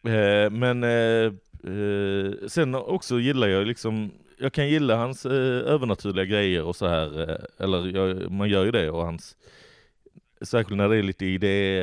[0.04, 1.32] Eh, men eh,
[1.72, 6.86] eh, sen också gillar jag liksom, jag kan gilla hans eh, övernaturliga grejer och så
[6.86, 9.36] här, eh, eller jag, man gör ju det och hans,
[10.40, 11.82] särskilt när det är lite idé,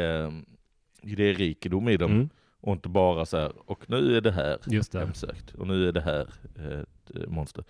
[1.01, 2.11] idérikedom i dem.
[2.11, 2.29] Mm.
[2.61, 4.99] Och inte bara så här, och nu är det här Just det.
[4.99, 7.63] hemsökt, och nu är det här ett monster.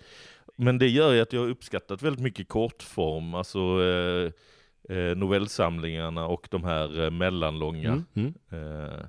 [0.56, 3.58] Men det gör ju att jag har uppskattat väldigt mycket kortform, alltså
[4.88, 7.88] eh, novellsamlingarna och de här mellanlånga.
[7.88, 8.04] Mm.
[8.14, 8.34] Mm.
[8.50, 9.00] Eh,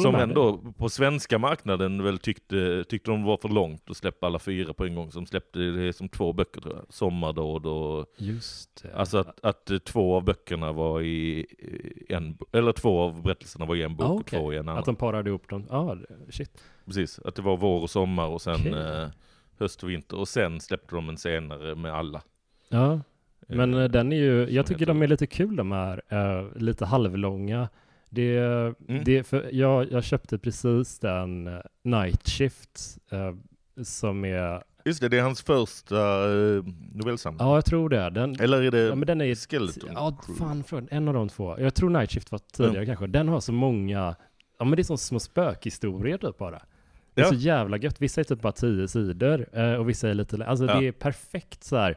[0.00, 4.38] som ändå på svenska marknaden väl tyckte, tyckte de var för långt att släppa alla
[4.38, 5.10] fyra på en gång.
[5.10, 6.84] Som släppte det som två böcker tror jag.
[6.88, 8.06] Sommardåd och...
[8.16, 8.94] Just det.
[8.94, 12.38] Alltså att, att eh, två av böckerna var i i en...
[12.52, 14.38] Eller två av berättelserna var i en bok Ah, och okej.
[14.38, 14.78] två i en annan.
[14.78, 15.66] Att de parade ihop dem.
[15.70, 16.62] Ja, det- shit.
[16.86, 18.72] Precis, att det var vår och sommar och sen Okej.
[18.72, 19.08] eh,
[19.58, 20.16] höst och vinter.
[20.18, 22.22] Och sen släppte de en senare med alla.
[22.68, 23.00] Ja,
[23.48, 26.56] men Eh, eh, den är ju, jag tycker de är lite kul de här, eh,
[26.56, 27.68] lite halvlånga.
[28.10, 28.36] Det,
[28.88, 29.04] Mm.
[29.04, 33.34] det för jag, jag köpte precis den eh, Night Shift eh,
[33.84, 35.96] som är, Just det, det är hans första
[36.32, 37.38] eh, novellsamling.
[37.46, 38.10] ja jag tror det.
[38.10, 41.28] Den, Eller är det ja, men den är Skeleton Ja, fan från en av de
[41.28, 41.58] två.
[41.60, 43.06] Jag tror Night Shift var tidigare kanske.
[43.06, 44.16] Den har så många,
[44.58, 46.62] ja men det är som små spökhistorier typ bara.
[47.14, 47.28] Det är Ja.
[47.28, 48.00] så jävla gött.
[48.00, 50.80] Vissa är typ bara tio sidor eh, och vissa är lite, alltså Ja.
[50.80, 51.96] det är perfekt så här.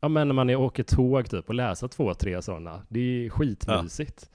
[0.00, 2.82] Ja men när man är, åker tåg typ och läsa två, tre sådana.
[2.88, 4.30] Det är skitmysigt.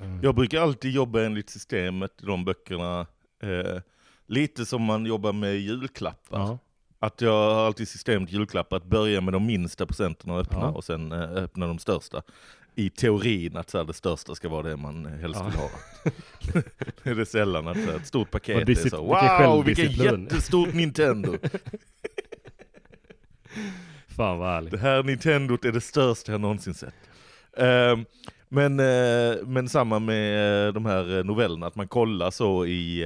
[0.00, 0.20] Mm.
[0.22, 3.06] Jag brukar alltid jobba enligt systemet i de böckerna.
[3.42, 3.80] Eh,
[4.26, 6.38] lite som man jobbar med julklappar.
[6.38, 6.58] Ja.
[6.98, 10.68] Att jag har alltid systemet julklappar, att börja med de minsta presenterna och öppna Ja.
[10.68, 12.22] och sen eh, öppna de största.
[12.74, 15.46] I teorin att så här, det största ska vara det man helst Ja.
[15.48, 15.70] vill ha.
[17.02, 20.22] det är det sällan att så här, ett stort paket är så wow, vilken självdisciplin."
[20.24, 21.36] jättestort Nintendo.
[24.08, 24.70] Fan vad härligt.
[24.72, 26.94] Det här Nintendot är det största jag någonsin sett.
[27.56, 28.04] Ehm,
[28.48, 33.04] men, eh, men samma med eh, de här eh, novellerna, att man kollar så i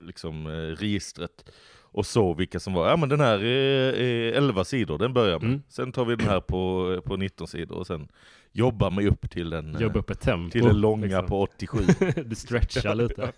[0.00, 1.50] liksom, registret
[1.92, 5.38] och så vilka som var, ja men den här är, är 11 sidor, den börjar
[5.38, 5.48] med.
[5.48, 5.62] Mm.
[5.68, 8.08] Sen tar vi den här på, på 19 sidor och sen
[8.52, 10.50] jobbar mig upp till den, Jobba upp ett tempo.
[10.50, 11.26] till den långa liksom.
[11.26, 11.78] på 87.
[12.26, 13.32] du stretchar lite.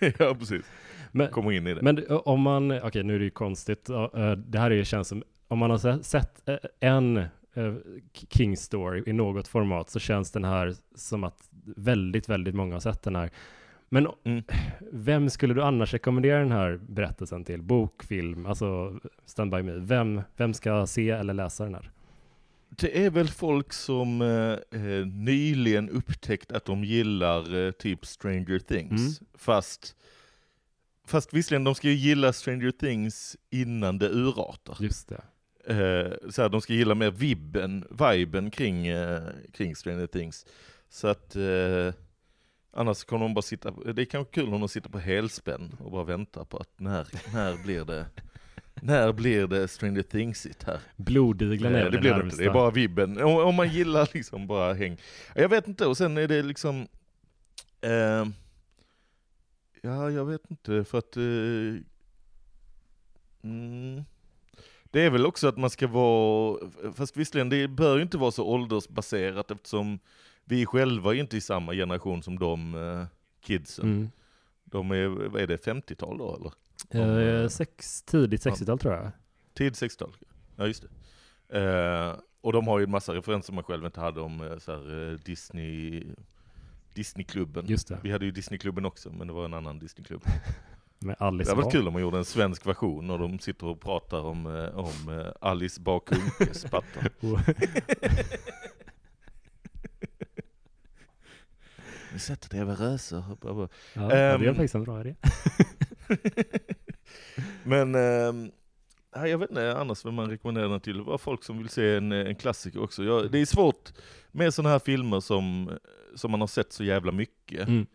[0.18, 0.66] ja precis,
[1.12, 1.82] Men, kommer in i det.
[1.82, 3.84] Men om man, okej nu är det ju konstigt,
[4.36, 6.48] det här är ju känns som, om man har se- sett
[6.80, 7.24] en
[8.28, 12.80] King Story i något format så känns den här som att väldigt, väldigt många har
[12.80, 13.30] sett den här.
[13.88, 14.42] Men Mm.
[14.92, 17.62] vem skulle du annars rekommendera den här berättelsen till?
[17.62, 19.72] Bok, film, alltså Stand By Me.
[19.72, 21.90] Vem, vem ska se eller läsa den här?
[22.68, 28.58] Det är väl folk som eh, eh, nyligen upptäckt att de gillar eh, typ Stranger
[28.58, 29.20] Things.
[29.20, 29.30] Mm.
[29.34, 29.96] Fast,
[31.06, 34.76] fast visserligen, de ska ju gilla Stranger Things innan det urartar.
[34.80, 35.20] Just det.
[35.66, 40.46] Eh, så här, de ska gilla mer vibben, viben kring, eh, kring Stranger Things.
[40.88, 41.94] Så att eh,
[42.72, 45.90] annars kommer de bara sitta, det är kanske kul om de sitter på helspänn och
[45.90, 48.06] bara väntar på att när, när blir det
[48.74, 50.80] när blir det Stranger Things-igt här?
[50.96, 53.22] Blodiglarna är Nej, det den blir det inte, det är bara vibben.
[53.22, 55.00] Om, om man gillar liksom bara häng.
[55.34, 56.88] Jag vet inte, och sen är det liksom...
[57.80, 58.26] Eh,
[59.82, 61.16] ja, jag vet inte, för att...
[61.16, 61.82] Eh,
[63.42, 64.04] mm,
[64.92, 66.58] det är väl också att man ska vara,
[66.94, 69.98] fast visserligen det bör ju inte vara så åldersbaserat eftersom
[70.44, 73.06] vi själva är inte i samma generation som de eh,
[73.40, 73.84] kidsen.
[73.84, 74.10] Mm.
[74.64, 77.42] De är, vad är det, 50-tal då eller?
[77.42, 79.10] Eh, sex, tidigt 60-tal tror jag.
[79.54, 80.16] Tid 60-tal.
[80.56, 80.84] Ja just
[81.48, 81.58] det.
[81.58, 84.72] Eh, och de har ju en massa referenser man själv inte hade om eh, så
[84.72, 86.04] här, eh, Disney,
[86.94, 87.66] Disneyklubben.
[87.66, 87.98] Just det.
[88.02, 90.22] Vi hade ju Disneyklubben också, men det var en annan Disneyklubb.
[91.04, 91.70] Med Det Alice varit Bah.
[91.72, 95.18] kul om man gjorde en svensk version och de sitter och pratar om, eh, om
[95.20, 97.00] eh, Alice Bah Kuhnkes patta.
[102.12, 103.24] Ni sätter det över röser.
[103.42, 104.54] Ja, ja, det är Ehm.
[104.54, 105.14] faktiskt en bra idé.
[107.64, 107.92] Men
[109.16, 110.96] nej, jag vet inte annars vad man rekommenderar den till.
[110.96, 113.04] Det var folk som vill se en, eh, en klassiker också.
[113.04, 113.92] Jag, det är svårt
[114.32, 115.70] med sådana här filmer som,
[116.14, 117.86] som man har sett så jävla mycket Mm.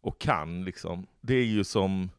[0.00, 1.06] och kan liksom.
[1.20, 2.10] Det är ju som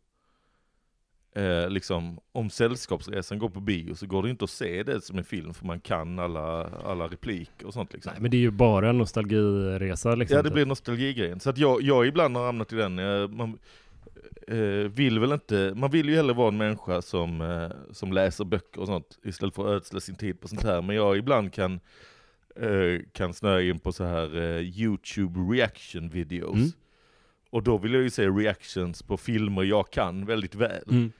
[1.36, 5.18] eh, liksom, om Sällskapsresan går på bio så går det inte att se det som
[5.18, 8.12] en film för man kan alla, alla repliker och sånt liksom.
[8.12, 10.36] Nej, men det är ju bara en nostalgiresa liksom.
[10.36, 10.54] Ja det typ.
[10.54, 11.40] blir nostalgigrejen.
[11.40, 13.60] Så att jag, jag ibland har hamnat i den, eh, man
[14.48, 18.46] eh, vill väl inte, man vill ju hellre vara en människa som, eh, som läser
[18.46, 20.82] böcker och sånt istället för att ödsla sin tid på sånt här.
[20.82, 21.80] Men jag ibland kan,
[22.56, 26.56] eh, kan snöa in på så här eh, YouTube reaction videos.
[26.56, 26.72] Mm.
[27.50, 30.84] Och då vill jag ju se reactions på filmer jag kan väldigt väl.
[30.90, 31.12] Mm.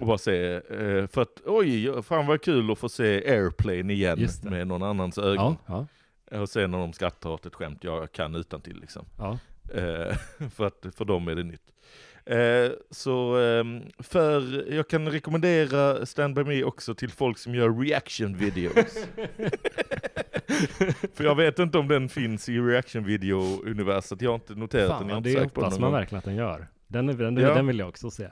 [0.00, 4.28] Och bara se, eh, för att oj, fan vad kul att få se Airplane igen
[4.42, 5.56] med någon annans ögon.
[5.66, 5.86] Ja,
[6.30, 9.04] ja, Och se när de skrattar åt ett skämt jag kan utan till liksom.
[9.18, 9.38] ja.
[9.74, 10.16] Eh,
[10.54, 11.62] för, att, för dem är det nytt.
[12.28, 17.80] Eh, så ehm, för, jag kan rekommendera Stand By Me också till folk som gör
[17.80, 18.74] reaction videos.
[21.14, 25.08] för jag vet inte om den finns i reaction video-universet, jag har inte noterat den,
[25.08, 26.68] jag är Fan, inte det hoppas man verkligen att den gör.
[26.86, 27.54] Den, är, den, Ja.
[27.54, 28.28] den vill jag också se.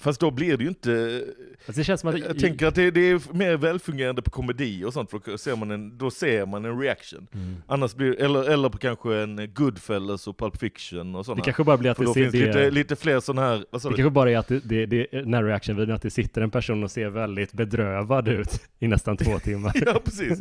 [0.00, 1.24] Fast då blir det ju inte,
[1.66, 2.18] Alltså det känns som att...
[2.18, 5.56] jag tänker att det, det är mer välfungerande på komedi och sånt, för då ser
[5.56, 7.26] man en, då ser man en reaction.
[7.34, 7.56] Mm.
[7.66, 11.40] Annars blir, eller, eller på kanske en Goodfellas och Pulp Fiction och sådana.
[11.40, 13.64] Det kanske bara blir att För det då finns Det, lite, lite fler sådana här,
[13.70, 13.96] vad sa det du?
[13.96, 16.84] kanske bara är att det, det, det den här reaction-videon, att det sitter en person
[16.84, 19.72] och ser väldigt bedrövad ut i nästan två timmar.
[19.86, 20.40] Ja precis.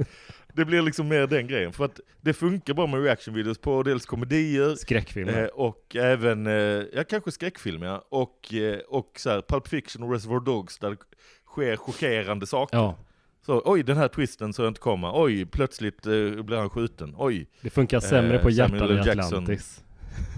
[0.53, 1.73] Det blir liksom mer den grejen.
[1.73, 5.41] För att det funkar bra med reaction-videos på dels komedier, Skräckfilmer.
[5.43, 6.53] eh, och även, eh,
[6.93, 10.89] ja kanske skräckfilm ja, och, eh, och så här, Pulp Fiction och Reservoir Dogs där
[10.89, 10.97] det
[11.45, 12.77] sker chockerande saker.
[12.77, 12.97] Ja,
[13.45, 16.11] Så oj den här twisten så jag inte komma, oj plötsligt eh,
[16.43, 17.47] blir han skjuten, oj.
[17.61, 19.09] det funkar sämre Eh, på hjärtan i.
[19.09, 19.83] Atlantis.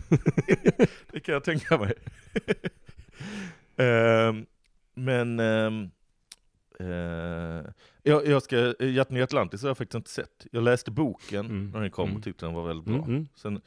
[1.11, 1.93] Det kan jag tänka mig.
[3.77, 4.45] Ehm,
[4.93, 5.89] men ehm,
[6.79, 7.71] eh,
[8.03, 10.47] jag, jag ska, Hjärtan i Atlantis har jag faktiskt inte sett.
[10.51, 12.17] Jag läste boken Mm, när den kom mm.
[12.17, 12.95] och tyckte den var väldigt bra.
[12.95, 13.27] Mm, mm.
[13.35, 13.61] Sen,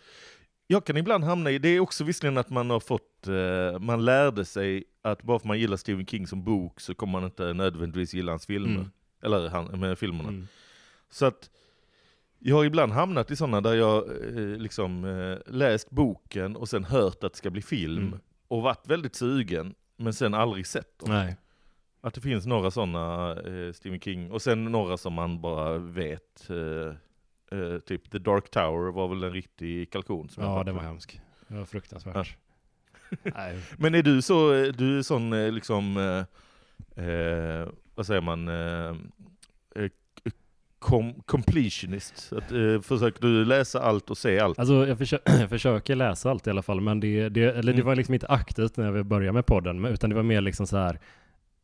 [0.72, 4.04] jag kan ibland hamna i, det är också visserligen att man har fått, eh, man
[4.04, 7.52] lärde sig att bara för man gillar Stephen King som bok så kommer man inte
[7.52, 8.74] nödvändigtvis gilla hans filmer.
[8.80, 8.90] Mm.
[9.22, 10.28] Eller han, med filmerna.
[10.28, 10.46] Mm.
[11.10, 11.50] Så att
[12.38, 16.84] jag har ibland hamnat i sådana där jag eh, liksom eh, läst boken och sen
[16.84, 18.18] hört att det ska bli film Mm.
[18.48, 21.10] och varit väldigt sugen men sen aldrig sett dem.
[21.10, 21.36] Nej.
[22.00, 26.48] Att det finns några sådana eh, Stephen King och sen några som man bara vet.
[27.52, 30.28] Eh, eh, typ The Dark Tower var väl en riktig kalkon.
[30.28, 31.20] Som Ja, det var hemskt.
[31.48, 32.36] Det var fruktansvärt.
[33.22, 33.58] Nej.
[33.78, 35.96] Men är du så, eh, du är sån eh, liksom,
[36.96, 38.96] eh, eh, vad säger man, eh,
[39.84, 39.90] eh,
[40.78, 42.32] com completionist?
[42.32, 44.58] Att, eh, försöker du läsa allt och se allt?
[44.58, 47.78] Alltså jag, försö jag försöker läsa allt i alla fall, men det, det, eller det
[47.78, 47.86] Mm.
[47.86, 50.76] var liksom inte aktivt när vi började med podden, utan det var mer liksom så
[50.76, 50.98] här,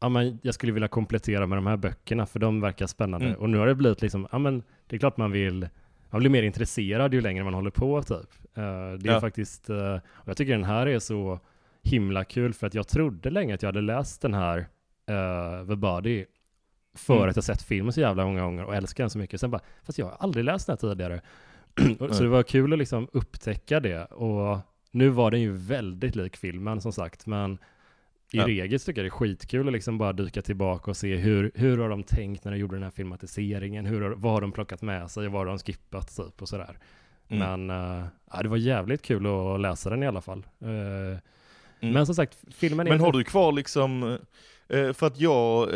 [0.00, 3.26] ja men jag skulle vilja komplettera med de här böckerna, för de verkar spännande.
[3.26, 3.38] Mm.
[3.40, 5.68] Och nu har det blivit liksom, ja men det är klart man vill,
[6.10, 8.56] man blir mer intresserad ju längre man håller på typ.
[8.56, 8.62] Eh,
[8.98, 9.20] det är Ja.
[9.20, 11.40] faktiskt, eh, och jag tycker den här är så
[11.82, 14.58] himla kul, för att jag trodde länge att jag hade läst den här,
[15.10, 16.24] uh, The Body,
[16.94, 17.28] för Mm.
[17.28, 19.40] att jag sett filmen så jävla många gånger och älskar den så mycket.
[19.40, 21.20] Sen bara, fast jag har aldrig läst den här tidigare.
[22.10, 24.04] Så det var kul att liksom upptäcka det.
[24.04, 24.58] Och
[24.90, 27.58] nu var den ju väldigt lik filmen som sagt, men
[28.32, 28.46] i Ja.
[28.46, 31.78] regel tycker jag det är skitkul att liksom bara dyka tillbaka och se hur, hur
[31.78, 34.82] har de tänkt när de gjorde den här filmatiseringen, hur har, vad har de plockat
[34.82, 36.78] med sig, vad har de skippat typ och sådär.
[37.28, 37.66] Mm.
[37.66, 40.46] Men äh, ja, det var jävligt kul att läsa den i alla fall.
[40.62, 41.18] Eh,
[41.80, 41.94] Mm.
[41.94, 42.90] Men som sagt, filmen är...
[42.90, 44.18] Men har du kvar liksom,
[44.68, 45.68] eh, för att jag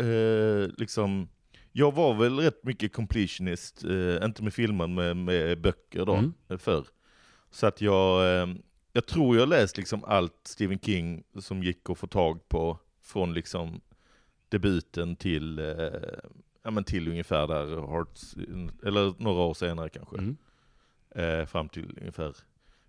[0.77, 1.27] liksom,
[1.71, 3.83] jag var väl rätt mycket completionist,
[4.23, 6.33] inte med filmen, med, med böcker då, Mm.
[6.59, 6.83] förr.
[7.51, 8.21] Så att jag,
[8.93, 13.33] jag tror jag läst liksom allt Stephen King som gick att få tag på från
[13.33, 13.81] liksom
[14.49, 15.65] debuten till, eh,
[16.63, 18.35] ja men till ungefär där Hearts,
[18.85, 20.17] eller några år senare kanske.
[20.17, 20.37] Mm.
[21.15, 22.35] Eh, fram till ungefär,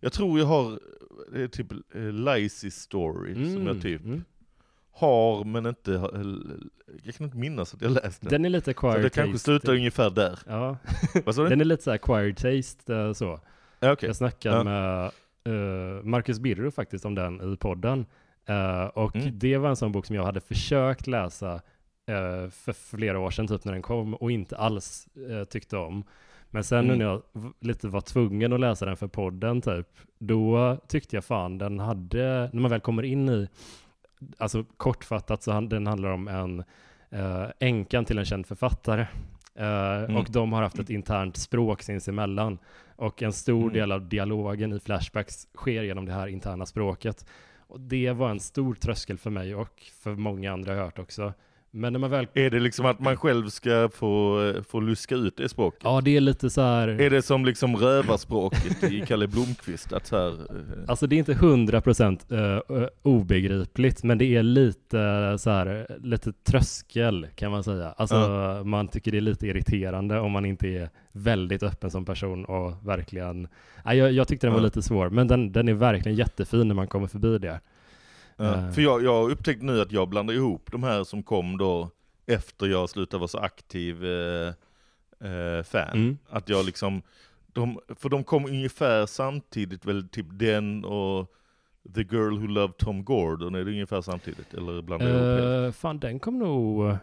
[0.01, 0.79] jag tror jag har,
[1.33, 4.25] det är typ eh, Story som jag Mm, typ mm.
[4.93, 6.37] har men inte, har-
[7.03, 8.31] jag kan inte minnas att jag läst den.
[8.31, 9.45] Den är lite Så acquired det kanske taste.
[9.45, 10.39] slutar ungefär där.
[10.47, 10.77] Ja,
[11.49, 13.41] den är lite så acquired taste eh, så.
[13.81, 14.07] Ja, okej.
[14.07, 14.65] Jag snackade Ja.
[14.65, 15.11] med eh,
[16.03, 18.07] Marcus Birro faktiskt om den i podden.
[18.47, 19.38] Eh, och Mm.
[19.38, 21.53] det var en sån bok som jag hade försökt läsa
[22.07, 26.05] eh, för flera år sedan, typ när den kom, och inte alls eh, tyckte om.
[26.51, 26.99] Men sen Mm.
[26.99, 27.22] när jag
[27.61, 29.88] lite var tvungen att läsa den för podden typ,
[30.18, 33.49] då tyckte jag fan den hade, när man väl kommer in i,
[34.38, 36.64] alltså kortfattat så han, den handlar om en
[37.11, 39.07] eh, änkan till en känd författare.
[39.55, 42.59] Eh, Och de har haft ett internt språk sinsemellan.
[42.97, 43.72] Och en stor Mm.
[43.72, 47.26] del av dialogen i Flashbacks sker genom det här interna språket.
[47.59, 51.32] Och det var en stor tröskel för mig och för många andra jag hört också.
[51.77, 52.27] Men när man väl...
[52.35, 55.81] Är det liksom att man själv ska få, få luska ut det språket?
[55.85, 56.89] Ja, det är lite så här...
[56.89, 59.93] Är det som liksom rövarspråket i Kalle Blomkvist?
[59.93, 62.59] Att så här, eh, Alltså det är inte hundra procent eh,
[63.03, 67.95] obegripligt, men det är lite eh, så här, eh, lite tröskel kan man säga.
[67.97, 68.16] Alltså
[68.64, 72.72] man tycker det är lite irriterande om man inte är väldigt öppen som person och
[72.89, 73.49] verkligen,
[73.85, 74.64] jag, jag tyckte den var Ja.
[74.64, 77.61] lite svår, men den, den är verkligen jättefin när man kommer förbi det.
[78.37, 78.55] Ja.
[78.55, 78.70] Eh.
[78.70, 81.91] För jag, jag har upptäckt nu att jag blandar ihop de här som kom då
[82.26, 84.49] efter jag slutade vara så aktiv eh,
[85.30, 85.97] eh, fan.
[85.97, 86.18] Mm.
[86.28, 87.03] Att jag liksom,
[87.47, 91.30] de, för de kom ungefär samtidigt väl, typ den och
[91.95, 94.55] The Girl Who Loved Tom Gordon, är det ungefär samtidigt?
[94.55, 95.66] Eller blandar jag ihop helt?
[95.66, 96.97] Uh, fan, den kom nog,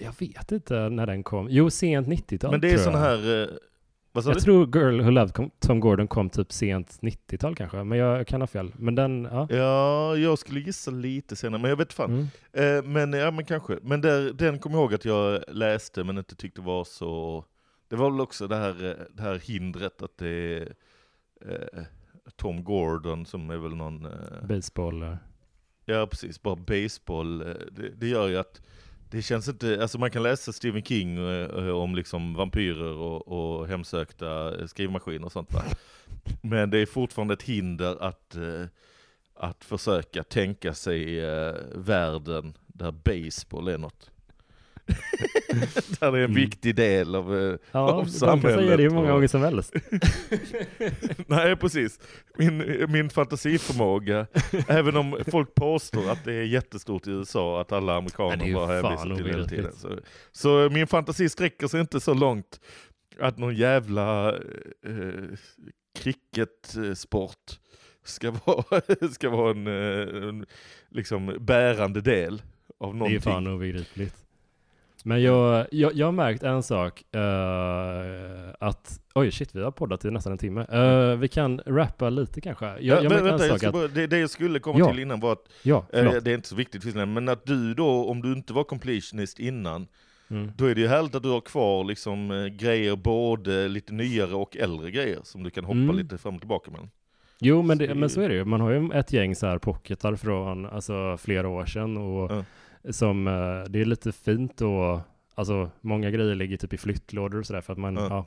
[0.00, 1.46] jag vet inte när den kom.
[1.50, 3.48] Jo, sent 90-tal Men det är sån här, eh,
[4.12, 4.40] Jag du?
[4.40, 8.40] tror Girl Who Loved kom, Tom Gordon kom typ sent 90-tal kanske, men jag kan
[8.40, 8.72] ha fel.
[8.78, 9.46] Men den, ja.
[9.50, 12.28] Ja, jag skulle gissa lite senare, men jag vet fan.
[12.52, 12.78] Mm.
[12.78, 13.78] Eh, men ja, men kanske.
[13.82, 17.44] Men där, den kommer jag ihåg att jag läste men inte tyckte var så...
[17.88, 20.72] Det var väl också det här, eh, det här hindret att det är
[21.46, 21.82] eh,
[22.36, 24.06] Tom Gordon som är väl någon...
[24.06, 25.02] Eh, Baseball.
[25.02, 25.14] eh.
[25.84, 27.42] ja precis, bara baseball.
[27.42, 28.60] Eh, det, det gör ju att
[29.10, 33.28] det känns inte, alltså man kan läsa Stephen King eh, eh om liksom vampyrer och,
[33.28, 35.62] och hemsökta eh, skrivmaskiner och sånt va.
[36.42, 38.64] Men det är fortfarande ett hinder att, eh,
[39.34, 44.10] att försöka tänka sig eh, världen där baseball är något.
[46.00, 46.34] där det är en Mm.
[46.34, 48.58] viktig del av, eh, Ja, av samhället.
[48.58, 49.74] säga det hur många gånger som helst.
[51.26, 52.00] Nej precis,
[52.38, 54.26] min, min fantasiförmåga,
[54.68, 58.54] även om folk påstår att det är jättestort i USA, att alla Ja, amerikaner ju
[58.54, 59.72] bara hänvisar till det hela tiden.
[59.76, 59.98] Så,
[60.32, 62.60] så min fantasi sträcker sig inte så långt
[63.20, 64.28] att någon jävla
[64.86, 65.38] eh,
[65.98, 67.58] cricketsport
[68.04, 68.80] ska vara,
[69.12, 70.46] ska vara en, eh, en
[70.90, 72.42] liksom bärande del
[72.80, 73.20] av Det är någonting.
[73.20, 74.14] fan obegripligt.
[75.04, 80.04] Men jag, jag, jag har märkt en sak, eh, att, oj shit vi har poddat
[80.04, 80.66] i nästan en timme.
[80.72, 82.66] Eh, vi kan rappa lite kanske.
[82.66, 84.90] Jag, Ja, jag men märkte vänta, jag ska att, det, det jag skulle komma Ja.
[84.90, 86.24] till innan var att, ja, förlåt.
[86.24, 89.38] det är inte så viktigt visserligen, men att du då, om du inte var completionist
[89.38, 89.86] innan,
[90.30, 90.50] Mm.
[90.56, 94.56] Då är det ju härligt att du har kvar liksom grejer, både lite nyare och
[94.56, 95.96] äldre grejer som du kan hoppa Mm.
[95.96, 96.80] lite fram och tillbaka med.
[97.40, 98.44] Jo men, det, men så är det ju.
[98.44, 102.44] Man har ju ett gäng så här pocketar från alltså, flera år sedan och Ja.
[102.90, 105.00] Som, eh, det är lite fint och
[105.34, 108.06] alltså många grejer ligger typ i flyttlådor och sådär för att man, Ja.
[108.10, 108.26] ja.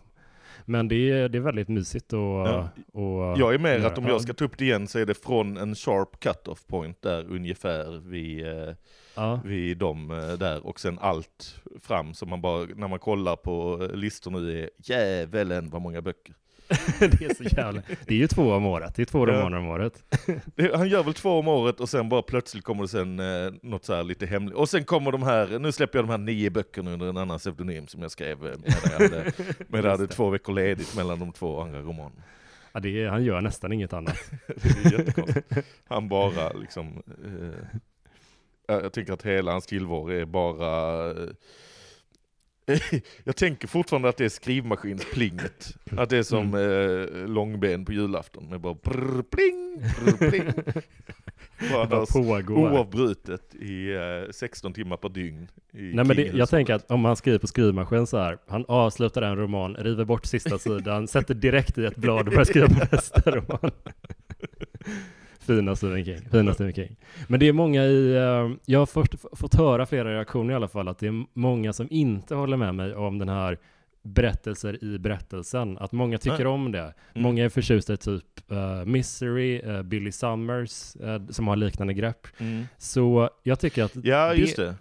[0.65, 2.69] Men det är, det är väldigt mysigt och, Ja.
[2.93, 3.87] och Jag är mer göra.
[3.87, 4.09] att om Ja.
[4.09, 7.25] jag ska ta upp det igen så är det från en sharp cut-off point där
[7.29, 8.75] ungefär vid, eh,
[9.15, 9.39] ja.
[9.45, 13.87] vid dem eh, där och sen allt fram så man bara, när man kollar på
[13.93, 16.35] listor nu är jävelen vad många böcker.
[16.99, 19.67] det är så jävla, det är ju två om året, det är två romaner om
[19.67, 20.03] året.
[20.73, 23.85] Han gör väl två om året och sen bara plötsligt kommer det sen eh, något
[23.85, 24.55] så här lite hemligt.
[24.55, 27.37] Och sen kommer de här, nu släpper jag de här nio böckerna under en annan
[27.39, 29.31] pseudonym som jag skrev eh, medan jag hade,
[29.67, 32.21] medan jag hade två veckor ledigt mellan de två andra romanerna.
[32.73, 34.17] Ja, är, han gör nästan inget annat.
[34.47, 35.67] Det är jättekonstigt.
[35.87, 37.79] Han bara liksom, eh,
[38.67, 41.29] jag jag tänker att hela hans tillvaro är bara eh,
[43.23, 45.75] jag tänker fortfarande att det är skrivmaskinsplinget.
[45.97, 50.53] Att det är som eh, långben på julafton med bara brr, pling, brr, pling.
[51.71, 52.57] Bara pågår.
[52.57, 55.47] oavbrutet i eh, 16 timmar per dygn.
[55.71, 59.21] Nej men det, jag tänker att om han skriver på skrivmaskin så här, han avslutar
[59.21, 62.95] en roman, river bort sista sidan, sätter direkt i ett blad och börjar skriva på
[62.95, 63.71] nästa roman.
[65.41, 66.95] Fina Stephen King, fina Stephen King.
[67.27, 70.67] Men det är många i, eh, jag har först fått höra flera reaktioner i alla
[70.67, 73.57] fall, att det är många som inte håller med mig om den här
[74.03, 76.47] berättelser i berättelsen, att många tycker Nej.
[76.47, 76.93] om det.
[77.15, 82.27] Många är förtjusta i typ uh, Misery, eh, Billy Summers, eh, som har liknande grepp.
[82.37, 82.63] Mm.
[82.77, 84.75] Så jag tycker att Ja det- just det.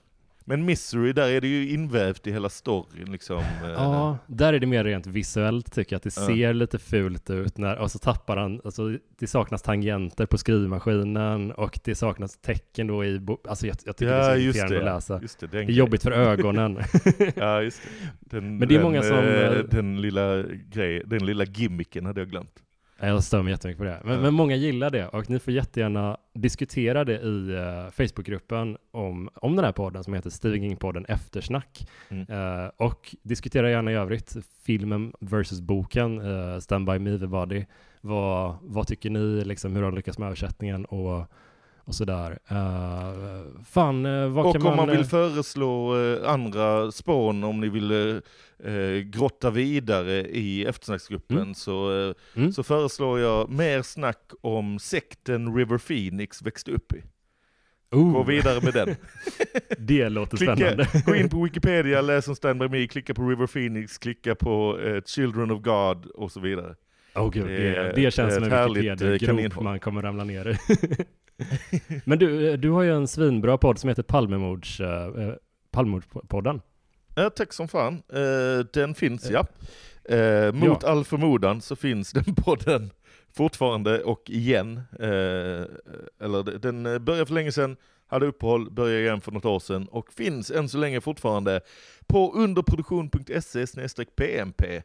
[0.45, 3.39] Men Misery, där är det ju invävt i hela storyn liksom.
[3.39, 6.27] eh, Ja, där är det mer rent visuellt tycker jag, att det Ja.
[6.27, 11.53] ser lite fult ut när, och så tappar han, alltså det saknas tangenter på skrivmaskinen
[11.53, 14.75] och det saknas tecken då i, alltså jag, jag tycker det Ja, är så irriterande
[14.75, 14.81] det.
[14.81, 15.19] att läsa.
[15.23, 16.79] Just det, Det är jobbigt för ögonen.
[17.37, 17.91] Ja, just det.
[18.37, 22.07] Den, Men det är den, många som, eh, eh, Den lilla grej, den lilla gimmicken
[22.07, 22.63] hade jag glömt.
[23.01, 24.01] Jag stör mig jättemycket på det.
[24.05, 24.21] Men, Ja.
[24.21, 29.57] men många gillar det och ni får jättegärna diskutera det i uh, Facebookgruppen om, om
[29.57, 31.89] den här podden som heter Stephen King-podden Eftersnack.
[32.09, 32.27] Mm.
[32.29, 34.37] Eh, och diskutera gärna i övrigt
[34.67, 37.65] filmen versus boken, uh, Stand By Me, The Body.
[38.01, 41.27] Vad, vad tycker ni, liksom, hur har de lyckats med översättningen och,
[41.91, 42.31] och sådär.
[42.53, 44.91] Uh, fan, eh, vad Och kan om man...
[44.91, 48.21] vill eh, föreslå eh, andra spån, om ni vill
[49.05, 51.55] grotta vidare i eftersnacksgruppen, Mm.
[51.55, 51.91] så,
[52.37, 52.53] Mm.
[52.53, 57.03] så föreslår jag mer snack om sekten River Phoenix växte upp i.
[57.91, 58.97] oh, Gå vidare med den.
[59.79, 60.87] Det låter Klicka, spännande.
[61.07, 64.79] gå in på Wikipedia, läs om Stand By Me, klicka på River Phoenix, klicka på
[65.07, 66.75] Children of God och så vidare.
[67.15, 70.57] Oh, gud, Det det, känns som en Wikipedia-grop eh, man kommer ramla ner i.
[72.05, 74.87] Men du, du har ju en svinbra podd som heter Palmemords, uh,
[75.71, 76.61] Palmemordspodden.
[77.15, 78.03] Ja, tack som fan.
[78.13, 79.47] Eh, den finns ja.
[80.05, 82.91] Eh, mot all förmodan så finns den podden
[83.37, 84.81] fortfarande och igen.
[84.99, 85.65] Eh,
[86.21, 89.89] eller den eh, började för länge sedan, hade uppehåll, började igen för något år sedan
[89.89, 91.61] och finns än så länge fortfarande
[92.07, 94.83] på underproduktion.se pmp.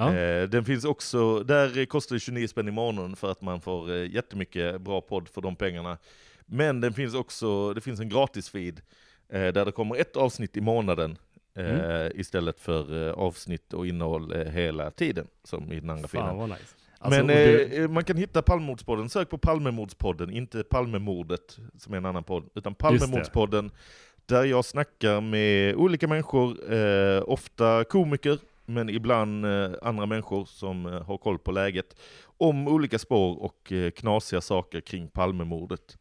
[0.00, 0.14] Ja.
[0.14, 3.92] Eh, den finns också, där kostar det 29 spänn i månaden för att man får
[3.92, 5.98] eh, jättemycket bra podd för de pengarna.
[6.46, 8.80] Men den finns också, det finns en gratis feed
[9.28, 11.18] eh, där det kommer ett avsnitt i månaden
[11.54, 12.12] Mm.
[12.14, 16.28] istället för avsnitt och innehåll eh, hela tiden som i den andra feeden.
[16.28, 16.62] Fan vad nice.
[16.98, 22.06] Alltså, Men du, man kan hitta Palmemordspodden, sök på Palmemordspodden, inte Palmemordet som är en
[22.06, 23.70] annan podd, utan Palmemordspodden
[24.26, 26.56] där jag snackar med olika människor,
[27.30, 28.38] ofta komiker,
[28.68, 31.96] men ibland eh, andra människor som eh, har koll på läget,
[32.38, 35.98] om olika spår och eh, knasiga saker kring Palmemordet.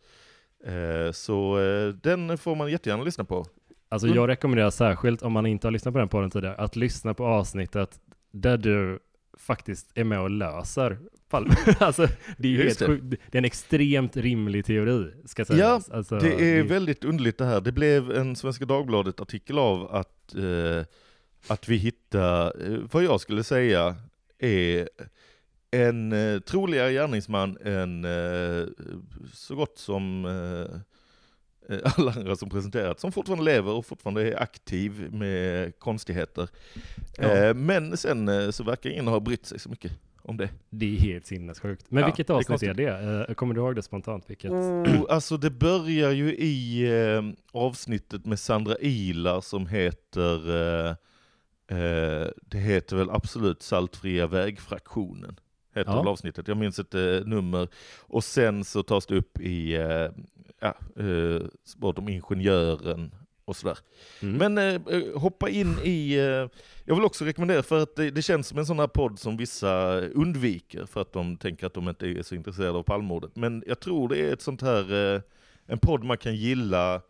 [1.12, 1.58] Så
[2.04, 3.46] den får man jättegärna lyssna på.
[3.90, 4.18] alltså Mm.
[4.18, 7.26] jag rekommenderar särskilt om man inte har lyssnat på den podden tidigare, att lyssna på
[7.26, 8.00] avsnittet
[8.32, 9.00] där du
[9.38, 10.98] faktiskt är med och löser
[11.30, 11.56] Palme.
[11.80, 12.08] alltså,
[12.38, 12.86] det är ju helt det.
[12.86, 13.22] sjukt.
[13.32, 15.90] Det är en extremt rimlig teori, ska sägas.
[15.90, 17.62] alltså, Det är väldigt underligt det här.
[17.62, 20.86] Det blev en Svenska Dagbladet-artikel av att, eh,
[21.48, 23.96] att vi hittar, eh, vad jag skulle säga
[24.40, 24.90] är
[25.72, 28.66] en eh, troligare gärningsman än eh,
[29.34, 34.42] så gott som eh, eh, alla andra som presenterats, som fortfarande lever och fortfarande är
[34.42, 36.50] aktiv med konstigheter.
[37.18, 37.24] Ja.
[37.24, 39.92] Eh, men sen så verkar ingen ha brytt sig så mycket
[40.22, 40.50] om det.
[40.70, 41.86] Det är helt sinnessjukt.
[41.90, 42.74] Men Ja, vilket det är avsnitt är,
[43.28, 43.36] det?
[43.36, 44.30] Kommer du ihåg det spontant?
[44.30, 44.52] Vilket?
[44.52, 46.88] Oh, alltså det börjar ju i
[47.52, 50.98] avsnittet med Sandra Ilar som heter,
[51.68, 55.40] eh, eh, det heter väl absolut Saltfria vägfraktionen.
[55.76, 56.10] Heter Ja.
[56.10, 57.68] avsnittet, jag minns inte nummer.
[58.00, 60.10] Och sen så tas det upp i, eh,
[60.60, 61.42] ja, eh,
[61.98, 63.12] om ingenjören
[63.46, 63.78] och sådär.
[64.22, 64.38] Mm.
[64.38, 66.50] Men eh, eh, hoppa in i, eh,
[66.86, 69.38] jag vill också rekommendera för att det, det känns som en sån här podd som
[69.38, 73.36] vissa undviker för att de tänker att de inte är så intresserade av palmordet.
[73.36, 75.22] Men jag tror det är ett sånt här, eh,
[75.66, 77.02] en podd man kan gilla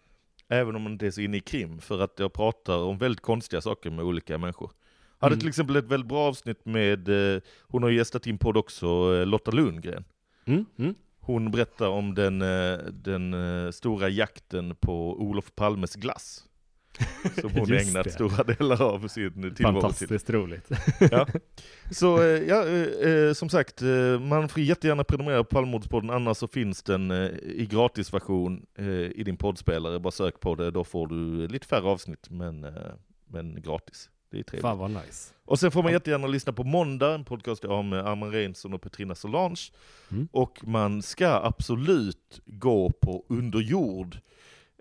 [0.49, 3.21] även om man inte är så inne i krim, för att jag pratar om väldigt
[3.21, 4.71] konstiga saker med olika människor.
[5.19, 5.39] Hade Mm.
[5.39, 9.25] till exempel ett väldigt bra avsnitt med, eh, hon har gästat in podd också, eh,
[9.25, 10.03] Lotta Lundgren.
[10.45, 10.95] Mm, mm.
[11.19, 13.35] Hon berättar om den, eh, den
[13.73, 16.46] stora jakten på Olof Palmes glass.
[17.41, 18.11] Som hon Just ägnat det.
[18.11, 19.65] stora delar av sin tillvaro till.
[19.65, 20.69] Fantastiskt roligt.
[21.91, 23.81] Så eh, ja, eh, eh, som sagt,
[24.21, 27.11] man får jättegärna prenumerera på Palmemordspodden, annars så finns den
[27.43, 28.65] i gratisversion
[29.15, 29.99] i din poddspelare.
[29.99, 32.67] Bara sök på det, då får du lite färre avsnitt, men,
[33.27, 34.09] men gratis.
[34.31, 34.61] Det är trevligt.
[34.61, 35.33] Fan vad nice.
[35.45, 38.73] Och sen får man jättegärna lyssna på Måndag, en podcast jag har med Arman Reinsson
[38.73, 39.61] och Petrina Solange.
[40.11, 40.27] Mm.
[40.31, 44.17] Och man ska absolut gå på underjord.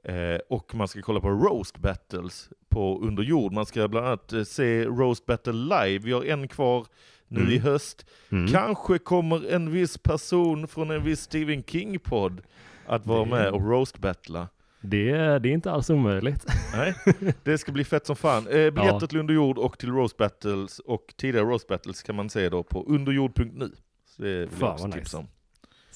[0.09, 3.53] Eh, och man ska kolla på roast battles på underjord.
[3.53, 5.99] Man ska bland annat eh, se roast battle live.
[5.99, 6.87] Vi har en kvar
[7.29, 7.53] nu Mm.
[7.53, 8.07] i höst.
[8.33, 8.53] Mm.
[8.53, 12.41] Kanske kommer en viss person från en viss Stephen King-podd
[12.87, 14.49] att vara Det- med och roast battla.
[14.81, 16.47] Det, är- det är inte alls omöjligt.
[16.75, 16.95] Nej,
[17.43, 18.47] det ska bli fett som fan.
[18.47, 19.07] Eh, biljetter Ja.
[19.07, 22.85] till Underjord och till Roast Battles och tidigare Roast Battles kan man se då på
[22.89, 23.71] underjord.nu.
[24.17, 25.17] Så det vill Fan, jag också tipsa nice.
[25.17, 25.27] om.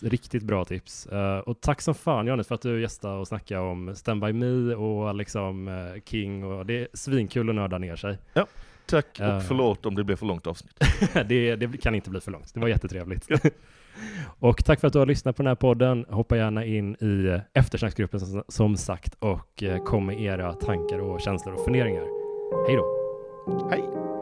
[0.02, 1.06] Riktigt bra tips.
[1.06, 4.32] Eh, och tack som fan Johannes för att du gästade och snackade om Stand By
[4.32, 8.18] Me och liksom eh, King och det är svinkul att nörda ner sig.
[8.86, 9.36] Tack Eh.
[9.36, 10.74] och förlåt om det blev för långt avsnitt.
[11.28, 12.54] det, det kan inte bli för långt.
[12.54, 13.28] Det var jättetrevligt.
[14.38, 16.06] Och tack för att du har lyssnat på den här podden.
[16.08, 21.54] Hoppa gärna in i eftersnacksgruppen som, som sagt och kom med era tankar och känslor
[21.54, 22.04] och funderingar.
[22.66, 22.96] Hej då!
[23.70, 24.19] Hej!